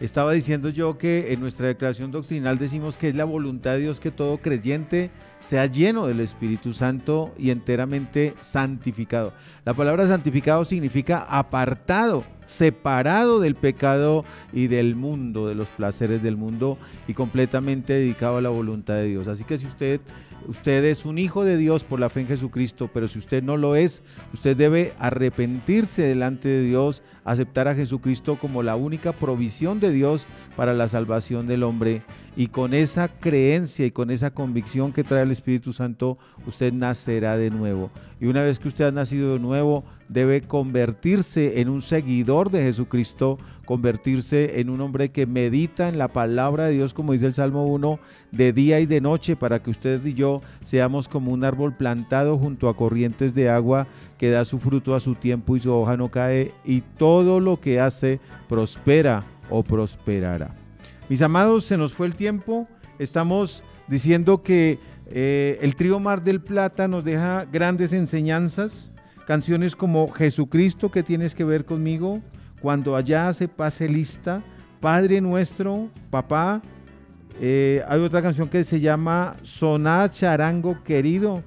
Estaba 0.00 0.32
diciendo 0.32 0.70
yo 0.70 0.98
que 0.98 1.32
en 1.32 1.40
nuestra 1.40 1.68
declaración 1.68 2.10
doctrinal 2.10 2.58
decimos 2.58 2.96
que 2.96 3.08
es 3.08 3.14
la 3.14 3.24
voluntad 3.24 3.74
de 3.74 3.80
Dios 3.80 4.00
que 4.00 4.10
todo 4.10 4.38
creyente 4.38 5.12
sea 5.38 5.66
lleno 5.66 6.08
del 6.08 6.18
Espíritu 6.18 6.72
Santo 6.72 7.32
y 7.38 7.50
enteramente 7.50 8.34
santificado. 8.40 9.32
La 9.64 9.72
palabra 9.72 10.08
santificado 10.08 10.64
significa 10.64 11.18
apartado, 11.18 12.24
separado 12.46 13.38
del 13.38 13.54
pecado 13.54 14.24
y 14.52 14.66
del 14.66 14.96
mundo, 14.96 15.46
de 15.46 15.54
los 15.54 15.68
placeres 15.68 16.24
del 16.24 16.36
mundo 16.36 16.76
y 17.06 17.14
completamente 17.14 17.92
dedicado 17.92 18.38
a 18.38 18.42
la 18.42 18.48
voluntad 18.48 18.94
de 18.94 19.04
Dios. 19.04 19.28
Así 19.28 19.44
que 19.44 19.58
si 19.58 19.66
usted 19.66 20.00
Usted 20.46 20.84
es 20.84 21.04
un 21.04 21.18
hijo 21.18 21.44
de 21.44 21.56
Dios 21.56 21.84
por 21.84 22.00
la 22.00 22.10
fe 22.10 22.20
en 22.20 22.26
Jesucristo, 22.26 22.90
pero 22.92 23.08
si 23.08 23.18
usted 23.18 23.42
no 23.42 23.56
lo 23.56 23.76
es, 23.76 24.02
usted 24.32 24.56
debe 24.56 24.92
arrepentirse 24.98 26.02
delante 26.02 26.48
de 26.48 26.62
Dios, 26.62 27.02
aceptar 27.24 27.66
a 27.68 27.74
Jesucristo 27.74 28.36
como 28.38 28.62
la 28.62 28.76
única 28.76 29.12
provisión 29.12 29.80
de 29.80 29.90
Dios 29.90 30.26
para 30.56 30.74
la 30.74 30.88
salvación 30.88 31.46
del 31.46 31.62
hombre. 31.62 32.02
Y 32.36 32.48
con 32.48 32.74
esa 32.74 33.08
creencia 33.08 33.86
y 33.86 33.90
con 33.90 34.10
esa 34.10 34.32
convicción 34.32 34.92
que 34.92 35.04
trae 35.04 35.22
el 35.22 35.30
Espíritu 35.30 35.72
Santo, 35.72 36.18
usted 36.46 36.72
nacerá 36.72 37.36
de 37.36 37.50
nuevo. 37.50 37.90
Y 38.20 38.26
una 38.26 38.42
vez 38.42 38.58
que 38.58 38.68
usted 38.68 38.84
ha 38.86 38.92
nacido 38.92 39.32
de 39.34 39.38
nuevo, 39.38 39.84
debe 40.08 40.42
convertirse 40.42 41.60
en 41.60 41.68
un 41.68 41.82
seguidor 41.82 42.50
de 42.50 42.62
Jesucristo, 42.62 43.38
convertirse 43.64 44.60
en 44.60 44.70
un 44.70 44.80
hombre 44.80 45.10
que 45.10 45.26
medita 45.26 45.88
en 45.88 45.98
la 45.98 46.08
palabra 46.08 46.66
de 46.66 46.74
Dios, 46.74 46.94
como 46.94 47.12
dice 47.12 47.26
el 47.26 47.34
Salmo 47.34 47.66
1, 47.66 47.98
de 48.32 48.52
día 48.52 48.80
y 48.80 48.86
de 48.86 49.00
noche, 49.00 49.36
para 49.36 49.62
que 49.62 49.70
usted 49.70 50.04
y 50.04 50.14
yo 50.14 50.40
seamos 50.62 51.08
como 51.08 51.32
un 51.32 51.44
árbol 51.44 51.74
plantado 51.74 52.36
junto 52.38 52.68
a 52.68 52.76
corrientes 52.76 53.34
de 53.34 53.48
agua 53.48 53.86
que 54.18 54.30
da 54.30 54.44
su 54.44 54.58
fruto 54.58 54.94
a 54.94 55.00
su 55.00 55.14
tiempo 55.14 55.56
y 55.56 55.60
su 55.60 55.72
hoja 55.72 55.96
no 55.96 56.10
cae, 56.10 56.52
y 56.64 56.82
todo 56.82 57.40
lo 57.40 57.60
que 57.60 57.80
hace 57.80 58.20
prospera 58.48 59.24
o 59.50 59.62
prosperará. 59.62 60.54
Mis 61.08 61.22
amados, 61.22 61.64
se 61.64 61.76
nos 61.76 61.92
fue 61.92 62.06
el 62.06 62.14
tiempo. 62.14 62.66
Estamos 62.98 63.62
diciendo 63.88 64.42
que 64.42 64.78
eh, 65.06 65.58
el 65.60 65.76
trío 65.76 66.00
Mar 66.00 66.22
del 66.22 66.40
Plata 66.40 66.88
nos 66.88 67.04
deja 67.04 67.44
grandes 67.44 67.92
enseñanzas. 67.92 68.90
Canciones 69.26 69.74
como 69.74 70.12
Jesucristo, 70.12 70.90
que 70.90 71.02
tienes 71.02 71.34
que 71.34 71.44
ver 71.44 71.64
conmigo? 71.64 72.20
Cuando 72.60 72.96
allá 72.96 73.32
se 73.32 73.48
pase 73.48 73.88
lista. 73.88 74.42
Padre 74.80 75.20
nuestro, 75.20 75.88
papá. 76.10 76.60
Eh, 77.40 77.82
hay 77.88 78.00
otra 78.00 78.22
canción 78.22 78.48
que 78.48 78.64
se 78.64 78.80
llama 78.80 79.36
Soná 79.42 80.10
Charango 80.10 80.82
Querido. 80.84 81.42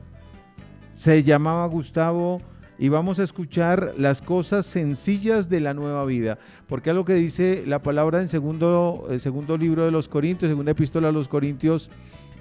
Se 0.96 1.22
llamaba 1.22 1.68
Gustavo 1.68 2.42
y 2.80 2.90
vamos 2.90 3.20
a 3.20 3.24
escuchar 3.24 3.94
las 3.98 4.22
cosas 4.22 4.66
sencillas 4.66 5.50
de 5.50 5.60
la 5.60 5.74
nueva 5.74 6.06
vida, 6.06 6.38
porque 6.68 6.92
es 6.92 6.96
lo 6.96 7.06
que 7.06 7.14
dice 7.14 7.64
la 7.66 7.82
palabra 7.82 8.22
en 8.22 8.30
segundo, 8.30 9.08
el 9.10 9.20
segundo 9.20 9.58
libro 9.58 9.84
de 9.86 9.92
los 9.92 10.08
Corintios, 10.08 10.50
segunda 10.50 10.72
epístola 10.72 11.10
a 11.10 11.12
los 11.12 11.28
Corintios 11.28 11.90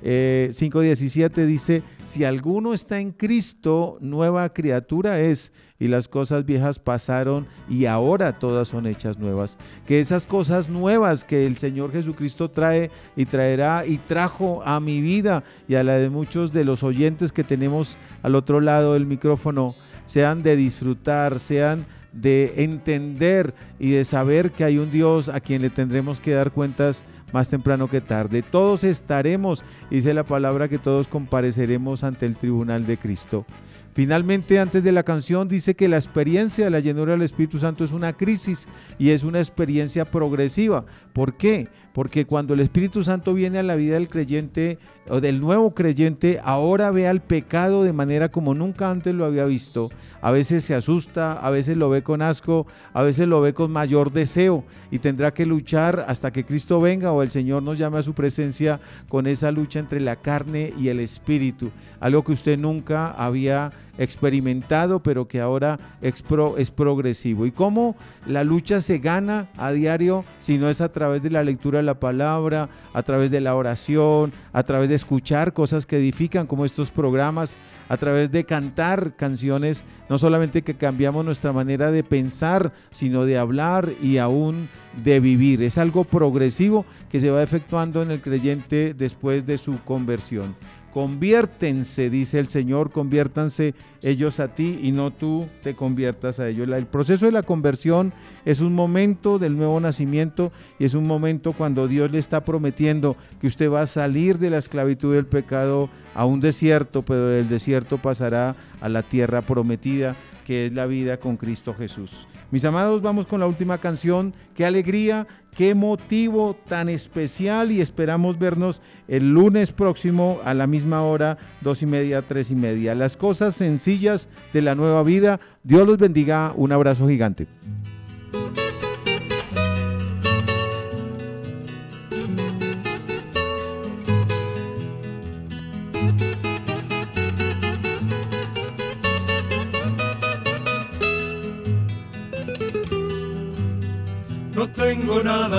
eh, 0.09 0.51
5.17 0.53 1.47
dice, 1.47 1.83
si 2.05 2.23
alguno 2.23 2.75
está 2.75 3.01
en 3.01 3.11
Cristo, 3.11 3.99
nueva 4.01 4.49
criatura 4.53 5.19
es, 5.19 5.53
y 5.81 5.89
las 5.89 6.07
cosas 6.07 6.47
viejas 6.47 6.79
pasaron 6.79 7.49
y 7.69 7.87
ahora 7.87 8.39
todas 8.39 8.69
son 8.69 8.87
hechas 8.87 9.19
nuevas. 9.19 9.59
Que 9.85 9.99
esas 9.99 10.25
cosas 10.25 10.69
nuevas 10.69 11.25
que 11.25 11.45
el 11.45 11.59
Señor 11.59 11.91
Jesucristo 11.91 12.49
trae 12.49 12.93
y 13.17 13.27
traerá 13.27 13.85
y 13.85 13.99
trajo 13.99 14.63
a 14.65 14.79
mi 14.79 15.01
vida 15.01 15.43
y 15.67 15.75
a 15.75 15.83
la 15.83 15.95
de 15.95 16.09
muchos 16.09 16.53
de 16.53 16.63
los 16.63 16.85
oyentes 16.85 17.33
que 17.33 17.43
tenemos 17.43 17.99
al 18.23 18.37
otro 18.37 18.61
lado 18.61 18.95
del 18.95 19.07
micrófono, 19.07 19.75
sean 20.05 20.45
de 20.45 20.55
disfrutar, 20.55 21.41
sean 21.41 21.85
de 22.13 22.55
entender 22.59 23.55
y 23.81 23.91
de 23.91 24.05
saber 24.05 24.53
que 24.53 24.63
hay 24.63 24.79
un 24.79 24.93
Dios 24.93 25.29
a 25.29 25.41
quien 25.41 25.63
le 25.63 25.71
tendremos 25.71 26.21
que 26.21 26.31
dar 26.31 26.53
cuentas 26.53 27.05
más 27.37 27.51
temprano 27.51 27.87
que 27.87 28.01
tarde. 28.01 28.43
Todos 28.43 28.83
estaremos, 28.83 29.63
dice 29.91 30.15
la 30.15 30.25
palabra, 30.25 30.69
que 30.69 30.79
todos 30.79 31.07
compareceremos 31.07 32.03
ante 32.03 32.25
el 32.25 32.35
tribunal 32.35 32.87
de 32.87 32.97
Cristo. 32.97 33.45
Finalmente, 33.93 34.59
antes 34.59 34.83
de 34.83 34.91
la 34.91 35.03
canción, 35.03 35.47
dice 35.47 35.77
que 35.77 35.87
la 35.87 35.99
experiencia 35.99 36.65
de 36.65 36.71
la 36.71 36.81
llenura 36.81 37.13
del 37.13 37.21
Espíritu 37.21 37.59
Santo 37.59 37.85
es 37.85 37.93
una 37.93 38.15
crisis 38.15 38.69
y 38.99 39.11
es 39.11 39.23
una 39.23 39.39
experiencia 39.39 40.07
progresiva. 40.07 40.87
¿Por 41.17 41.33
qué? 41.39 41.69
Porque 41.95 42.27
cuando 42.27 42.53
el 42.53 42.61
Espíritu 42.61 43.03
Santo 43.03 43.33
viene 43.33 43.59
a 43.59 43.63
la 43.63 43.75
vida 43.75 43.95
del 43.95 44.07
creyente 44.07 44.79
o 45.09 45.23
del 45.23 45.41
nuevo 45.41 45.73
creyente, 45.73 46.41
ahora 46.45 46.91
ve 46.91 47.09
al 47.09 47.23
pecado 47.23 47.85
de 47.85 47.95
manera 47.95 48.31
como 48.31 48.53
nunca 48.53 48.91
antes 48.91 49.15
lo 49.15 49.25
había 49.25 49.47
visto. 49.47 49.89
A 50.21 50.31
veces 50.31 50.63
se 50.65 50.75
asusta, 50.75 51.33
a 51.33 51.49
veces 51.49 51.79
lo 51.79 51.89
ve 51.89 52.03
con 52.03 52.21
asco, 52.21 52.67
a 52.93 53.03
veces 53.03 53.27
lo 53.29 53.41
ve 53.41 53.55
con 53.55 53.71
mayor 53.71 54.13
deseo 54.13 54.65
y 54.91 54.99
tendrá 54.99 55.33
que 55.33 55.47
luchar 55.47 56.05
hasta 56.07 56.33
que 56.33 56.45
Cristo 56.45 56.83
venga 56.83 57.13
o 57.13 57.23
el 57.23 57.31
Señor 57.31 57.63
nos 57.63 57.79
llame 57.79 57.97
a 57.97 58.03
su 58.03 58.13
presencia 58.13 58.79
con 59.09 59.27
esa 59.27 59.51
lucha 59.51 59.79
entre 59.79 60.01
la 60.01 60.17
carne 60.17 60.75
y 60.79 60.89
el 60.89 61.01
espíritu. 61.01 61.71
Algo 61.99 62.25
que 62.25 62.33
usted 62.33 62.59
nunca 62.59 63.07
había 63.13 63.73
experimentado, 63.99 65.01
pero 65.01 65.29
que 65.29 65.41
ahora 65.41 65.79
es, 66.03 66.23
es 66.57 66.71
progresivo. 66.71 67.47
¿Y 67.47 67.53
cómo 67.53 67.97
la 68.27 68.45
lucha 68.45 68.81
se 68.81 68.99
gana 68.99 69.49
a 69.57 69.73
diario 69.73 70.25
si 70.39 70.59
no 70.59 70.69
es 70.69 70.81
a 70.81 70.93
través 70.93 71.23
de 71.23 71.31
la 71.31 71.45
lectura 71.45 71.79
de 71.79 71.85
la 71.85 72.01
palabra, 72.01 72.69
a 72.93 73.03
través 73.03 73.31
de 73.31 73.41
la 73.41 73.55
oración, 73.55 74.33
a 74.53 74.63
través 74.63 74.89
de 74.89 74.95
escuchar 74.95 75.53
cosas 75.53 75.87
que 75.87 75.97
edifican 75.97 76.47
como 76.47 76.65
estos 76.65 76.91
programas, 76.91 77.57
a 77.89 77.97
través 77.97 78.33
de 78.33 78.45
cantar 78.45 79.15
canciones, 79.17 79.85
no 80.09 80.19
solamente 80.19 80.63
que 80.63 80.75
cambiamos 80.75 81.25
nuestra 81.25 81.53
manera 81.53 81.91
de 81.91 82.03
pensar, 82.03 82.73
sino 82.91 83.25
de 83.25 83.39
hablar 83.39 83.89
y 84.03 84.19
aún 84.19 84.69
de 85.05 85.21
vivir. 85.21 85.63
Es 85.63 85.79
algo 85.79 86.05
progresivo 86.05 86.85
que 87.11 87.21
se 87.21 87.31
va 87.31 87.43
efectuando 87.43 88.03
en 88.03 88.11
el 88.11 88.21
creyente 88.21 88.95
después 88.95 89.47
de 89.47 89.59
su 89.59 89.79
conversión. 89.85 90.57
Conviértense, 90.97 92.09
dice 92.09 92.39
el 92.39 92.49
Señor, 92.49 92.91
conviértanse 92.91 93.75
ellos 94.01 94.41
a 94.41 94.55
ti 94.55 94.81
y 94.83 94.93
no 94.93 95.11
tú 95.11 95.47
te 95.63 95.75
conviertas 95.75 96.41
a 96.41 96.49
ellos. 96.49 96.67
El 96.71 96.87
proceso 96.87 97.27
de 97.27 97.33
la 97.33 97.43
conversión 97.43 98.15
es 98.47 98.61
un 98.61 98.73
momento 98.73 99.39
del 99.39 99.59
nuevo 99.59 99.79
nacimiento 99.79 100.53
y 100.79 100.87
es 100.87 100.95
un 100.95 101.07
momento 101.07 101.53
cuando 101.53 101.87
Dios 101.87 102.11
le 102.11 102.19
está 102.19 102.47
prometiendo 102.47 103.15
que 103.43 103.47
usted 103.47 103.71
va 103.71 103.83
a 103.83 103.87
salir 103.87 104.39
de 104.39 104.49
la 104.49 104.57
esclavitud 104.57 105.15
del 105.15 105.27
pecado 105.27 105.91
a 106.15 106.25
un 106.25 106.41
desierto, 106.41 107.03
pero 107.03 107.29
del 107.29 107.51
desierto 107.51 107.99
pasará 107.99 108.57
a 108.81 108.89
la 108.89 109.03
tierra 109.03 109.43
prometida, 109.43 110.17
que 110.47 110.65
es 110.65 110.73
la 110.73 110.87
vida 110.87 111.19
con 111.19 111.37
Cristo 111.37 111.75
Jesús. 111.75 112.27
Mis 112.51 112.65
amados, 112.65 113.03
vamos 113.03 113.27
con 113.27 113.41
la 113.41 113.47
última 113.47 113.77
canción. 113.79 114.33
Qué 114.55 114.65
alegría, 114.65 115.27
qué 115.57 115.75
motivo 115.75 116.57
tan 116.69 116.89
especial 116.89 117.73
y 117.73 117.81
esperamos 117.81 118.39
vernos 118.39 118.83
el 119.09 119.33
lunes 119.33 119.73
próximo 119.73 120.39
a 120.45 120.55
la 120.55 120.67
misma 120.67 121.03
hora, 121.03 121.39
dos 121.63 121.83
y 121.83 121.87
media, 121.87 122.23
tres 122.23 122.51
y 122.51 122.55
media. 122.55 122.95
Las 122.95 123.17
cosas 123.17 123.57
sencillas 123.57 124.29
de 124.53 124.63
la 124.63 124.75
nueva 124.75 125.03
vida. 125.03 125.41
Dios 125.65 125.87
los 125.87 125.99
bendiga. 125.99 126.53
Un 126.57 126.73
abrazo 126.73 127.09
gigante. 127.09 127.47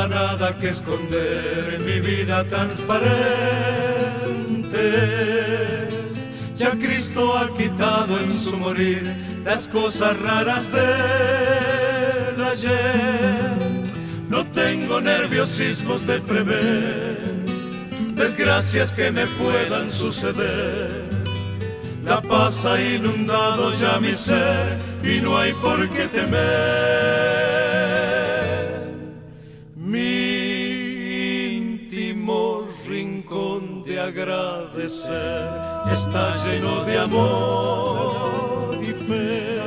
Nada 0.07 0.57
que 0.57 0.69
esconder 0.69 1.75
en 1.75 1.85
mi 1.85 1.99
vida 1.99 2.43
transparente. 2.45 3.07
Ya 6.55 6.71
Cristo 6.71 7.37
ha 7.37 7.55
quitado 7.55 8.17
en 8.19 8.31
su 8.33 8.57
morir 8.57 9.13
las 9.45 9.67
cosas 9.67 10.19
raras 10.19 10.71
del 10.71 12.43
ayer. 12.43 13.53
No 14.29 14.45
tengo 14.47 14.99
nerviosismos 15.01 16.05
de 16.05 16.19
prever 16.21 17.27
desgracias 18.17 18.91
que 18.91 19.11
me 19.11 19.25
puedan 19.27 19.89
suceder. 19.89 21.07
La 22.03 22.21
paz 22.21 22.65
ha 22.65 22.81
inundado 22.81 23.71
ya 23.73 23.99
mi 23.99 24.15
ser 24.15 24.77
y 25.03 25.21
no 25.21 25.37
hay 25.37 25.53
por 25.53 25.87
qué 25.89 26.07
temer. 26.07 27.86
Agradecer 34.21 35.47
está 35.91 36.35
lleno 36.43 36.83
de 36.85 36.97
amor 36.97 38.77
y 38.81 38.93
fe. 39.05 39.61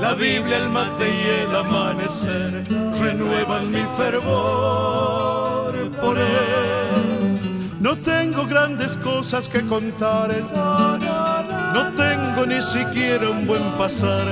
La 0.00 0.14
Biblia, 0.14 0.58
el 0.58 0.68
mate 0.68 1.08
y 1.08 1.28
el 1.42 1.56
amanecer 1.56 2.64
renuevan 3.00 3.70
mi 3.70 3.84
fervor 3.96 5.90
por 6.00 6.18
él. 6.18 7.78
No 7.80 7.96
tengo 7.98 8.46
grandes 8.46 8.96
cosas 8.96 9.48
que 9.48 9.60
contar, 9.62 10.30
no 11.74 11.92
tengo 11.94 12.46
ni 12.46 12.62
siquiera 12.62 13.28
un 13.28 13.46
buen 13.46 13.64
pasar. 13.72 14.26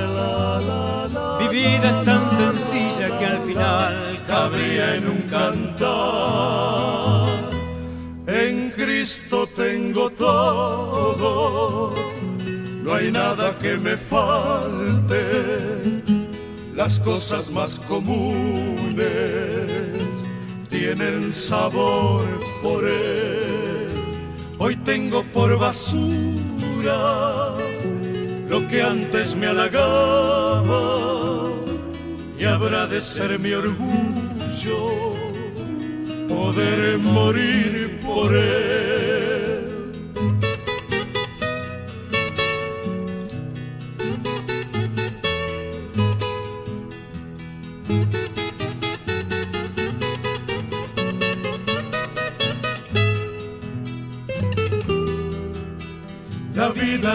Mi 1.39 1.47
vida 1.49 1.89
es 1.89 2.05
tan 2.05 2.29
sencilla 2.29 3.17
que 3.19 3.25
al 3.25 3.41
final 3.41 4.23
cabría 4.25 4.95
en 4.95 5.09
un 5.09 5.21
cantar. 5.29 6.90
Cristo 9.01 9.49
tengo 9.57 10.11
todo, 10.11 11.91
no 12.83 12.93
hay 12.93 13.11
nada 13.11 13.57
que 13.57 13.75
me 13.75 13.97
falte. 13.97 15.23
Las 16.75 16.99
cosas 16.99 17.49
más 17.49 17.79
comunes 17.79 19.01
tienen 20.69 21.33
sabor 21.33 22.27
por 22.61 22.87
él. 22.87 23.89
Hoy 24.59 24.75
tengo 24.75 25.23
por 25.33 25.57
basura 25.57 27.55
lo 28.49 28.67
que 28.67 28.83
antes 28.83 29.35
me 29.35 29.47
halagaba 29.47 30.83
y 32.37 32.43
habrá 32.43 32.85
de 32.85 33.01
ser 33.01 33.39
mi 33.39 33.53
orgullo 33.53 35.15
poder 36.29 36.99
morir 36.99 37.99
por 38.05 38.35
él. 38.35 38.90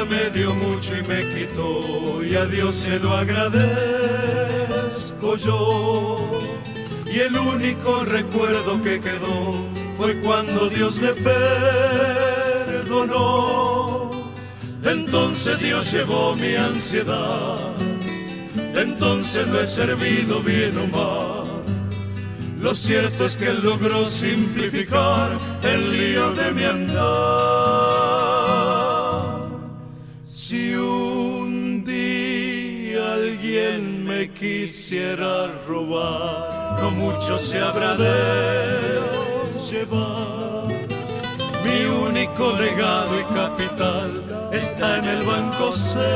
Me 0.09 0.31
dio 0.31 0.55
mucho 0.55 0.97
y 0.97 1.03
me 1.03 1.21
quitó 1.21 2.23
y 2.25 2.35
a 2.37 2.47
Dios 2.47 2.75
se 2.75 2.99
lo 2.99 3.17
agradezco 3.17 3.77
yo 5.37 6.39
y 7.17 7.21
el 7.21 7.37
único 7.37 8.05
recuerdo 8.05 8.83
que 8.83 9.01
quedó 9.01 9.55
fue 9.97 10.21
cuando 10.21 10.69
Dios 10.69 11.01
me 11.01 11.15
perdonó. 12.75 14.11
Entonces 14.83 15.59
Dios 15.59 15.91
llevó 15.91 16.37
mi 16.37 16.55
ansiedad, 16.55 17.75
entonces 18.55 19.49
lo 19.49 19.61
he 19.61 19.67
servido 19.67 20.43
bien 20.43 20.77
o 20.79 20.87
mal. 20.87 21.47
Lo 22.61 22.75
cierto 22.75 23.25
es 23.27 23.37
que 23.37 23.53
logró 23.53 24.05
simplificar 24.05 25.39
el 25.63 25.93
lío 25.93 26.33
de 26.33 26.53
mi 26.53 26.65
andar. 26.65 28.06
Si 30.49 30.76
un 30.76 31.82
día 31.84 33.14
alguien 33.14 34.05
me 34.05 34.30
quisiera 34.30 35.49
robar, 35.66 36.80
no 36.80 36.92
mucho 36.92 37.36
se 37.36 37.59
habrá 37.59 37.97
de 37.97 39.01
llevar. 39.68 40.68
Mi 41.64 41.84
único 41.86 42.53
legado 42.53 43.18
y 43.18 43.24
capital 43.34 44.51
está 44.53 44.99
en 44.99 45.07
el 45.07 45.26
banco 45.26 45.72
celestial. 45.72 46.07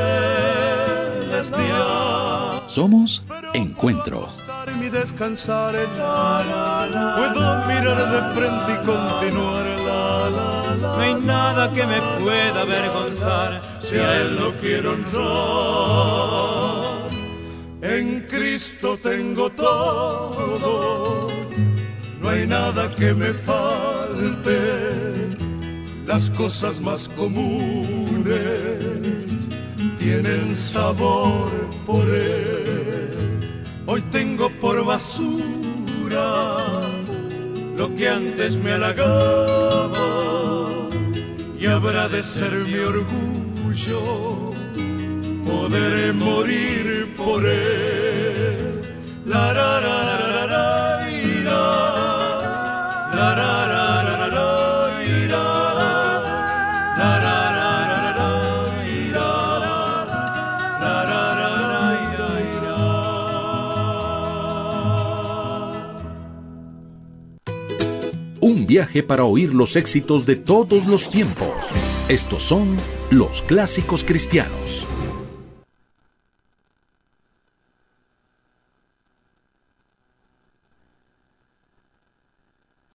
Somos 2.67 3.23
Encuentro. 3.53 4.29
Puedo 7.17 7.65
mirar 7.67 7.99
de 8.13 8.21
frente 8.33 8.71
y 8.71 8.77
continuar. 8.85 9.80
No 10.29 10.99
hay 10.99 11.15
nada 11.15 11.73
que 11.73 11.83
me 11.85 11.99
pueda 12.19 12.61
avergonzar 12.61 13.59
si 13.79 13.97
a 13.97 14.21
él 14.21 14.35
lo 14.35 14.55
quiero 14.57 14.91
honrar. 14.93 17.09
En 17.81 18.21
Cristo 18.27 18.99
tengo 19.01 19.49
todo, 19.51 21.27
no 22.19 22.29
hay 22.29 22.45
nada 22.45 22.91
que 22.91 23.15
me 23.15 23.33
falte. 23.33 24.59
Las 26.05 26.29
cosas 26.29 26.79
más 26.81 27.09
comunes 27.09 28.37
tienen 29.97 30.55
sabor 30.55 31.49
por 31.85 32.07
él. 32.07 33.39
Hoy 33.87 34.01
tengo 34.11 34.51
por 34.61 34.85
basura 34.85 36.90
lo 37.81 37.95
que 37.95 38.07
antes 38.07 38.57
me 38.57 38.73
halagaba 38.73 40.07
y 41.59 41.65
habrá 41.65 42.07
de 42.07 42.21
ser 42.21 42.51
mi 42.51 42.77
orgullo 42.93 44.01
poder 45.49 46.13
morir 46.13 47.11
por 47.17 47.43
él. 47.43 48.81
La, 49.25 49.45
la, 49.57 49.71
la, 49.85 49.99
la, 50.53 51.09
ira, 51.09 51.63
la, 53.17 53.29
la, 53.39 53.51
la, 53.73 53.85
la, 53.95 54.03
la, 54.09 54.10
viaje 68.71 69.03
para 69.03 69.25
oír 69.25 69.53
los 69.53 69.75
éxitos 69.75 70.25
de 70.25 70.37
todos 70.37 70.85
los 70.85 71.09
tiempos. 71.09 71.73
Estos 72.07 72.41
son 72.41 72.77
los 73.09 73.41
clásicos 73.41 74.05
cristianos. 74.05 74.85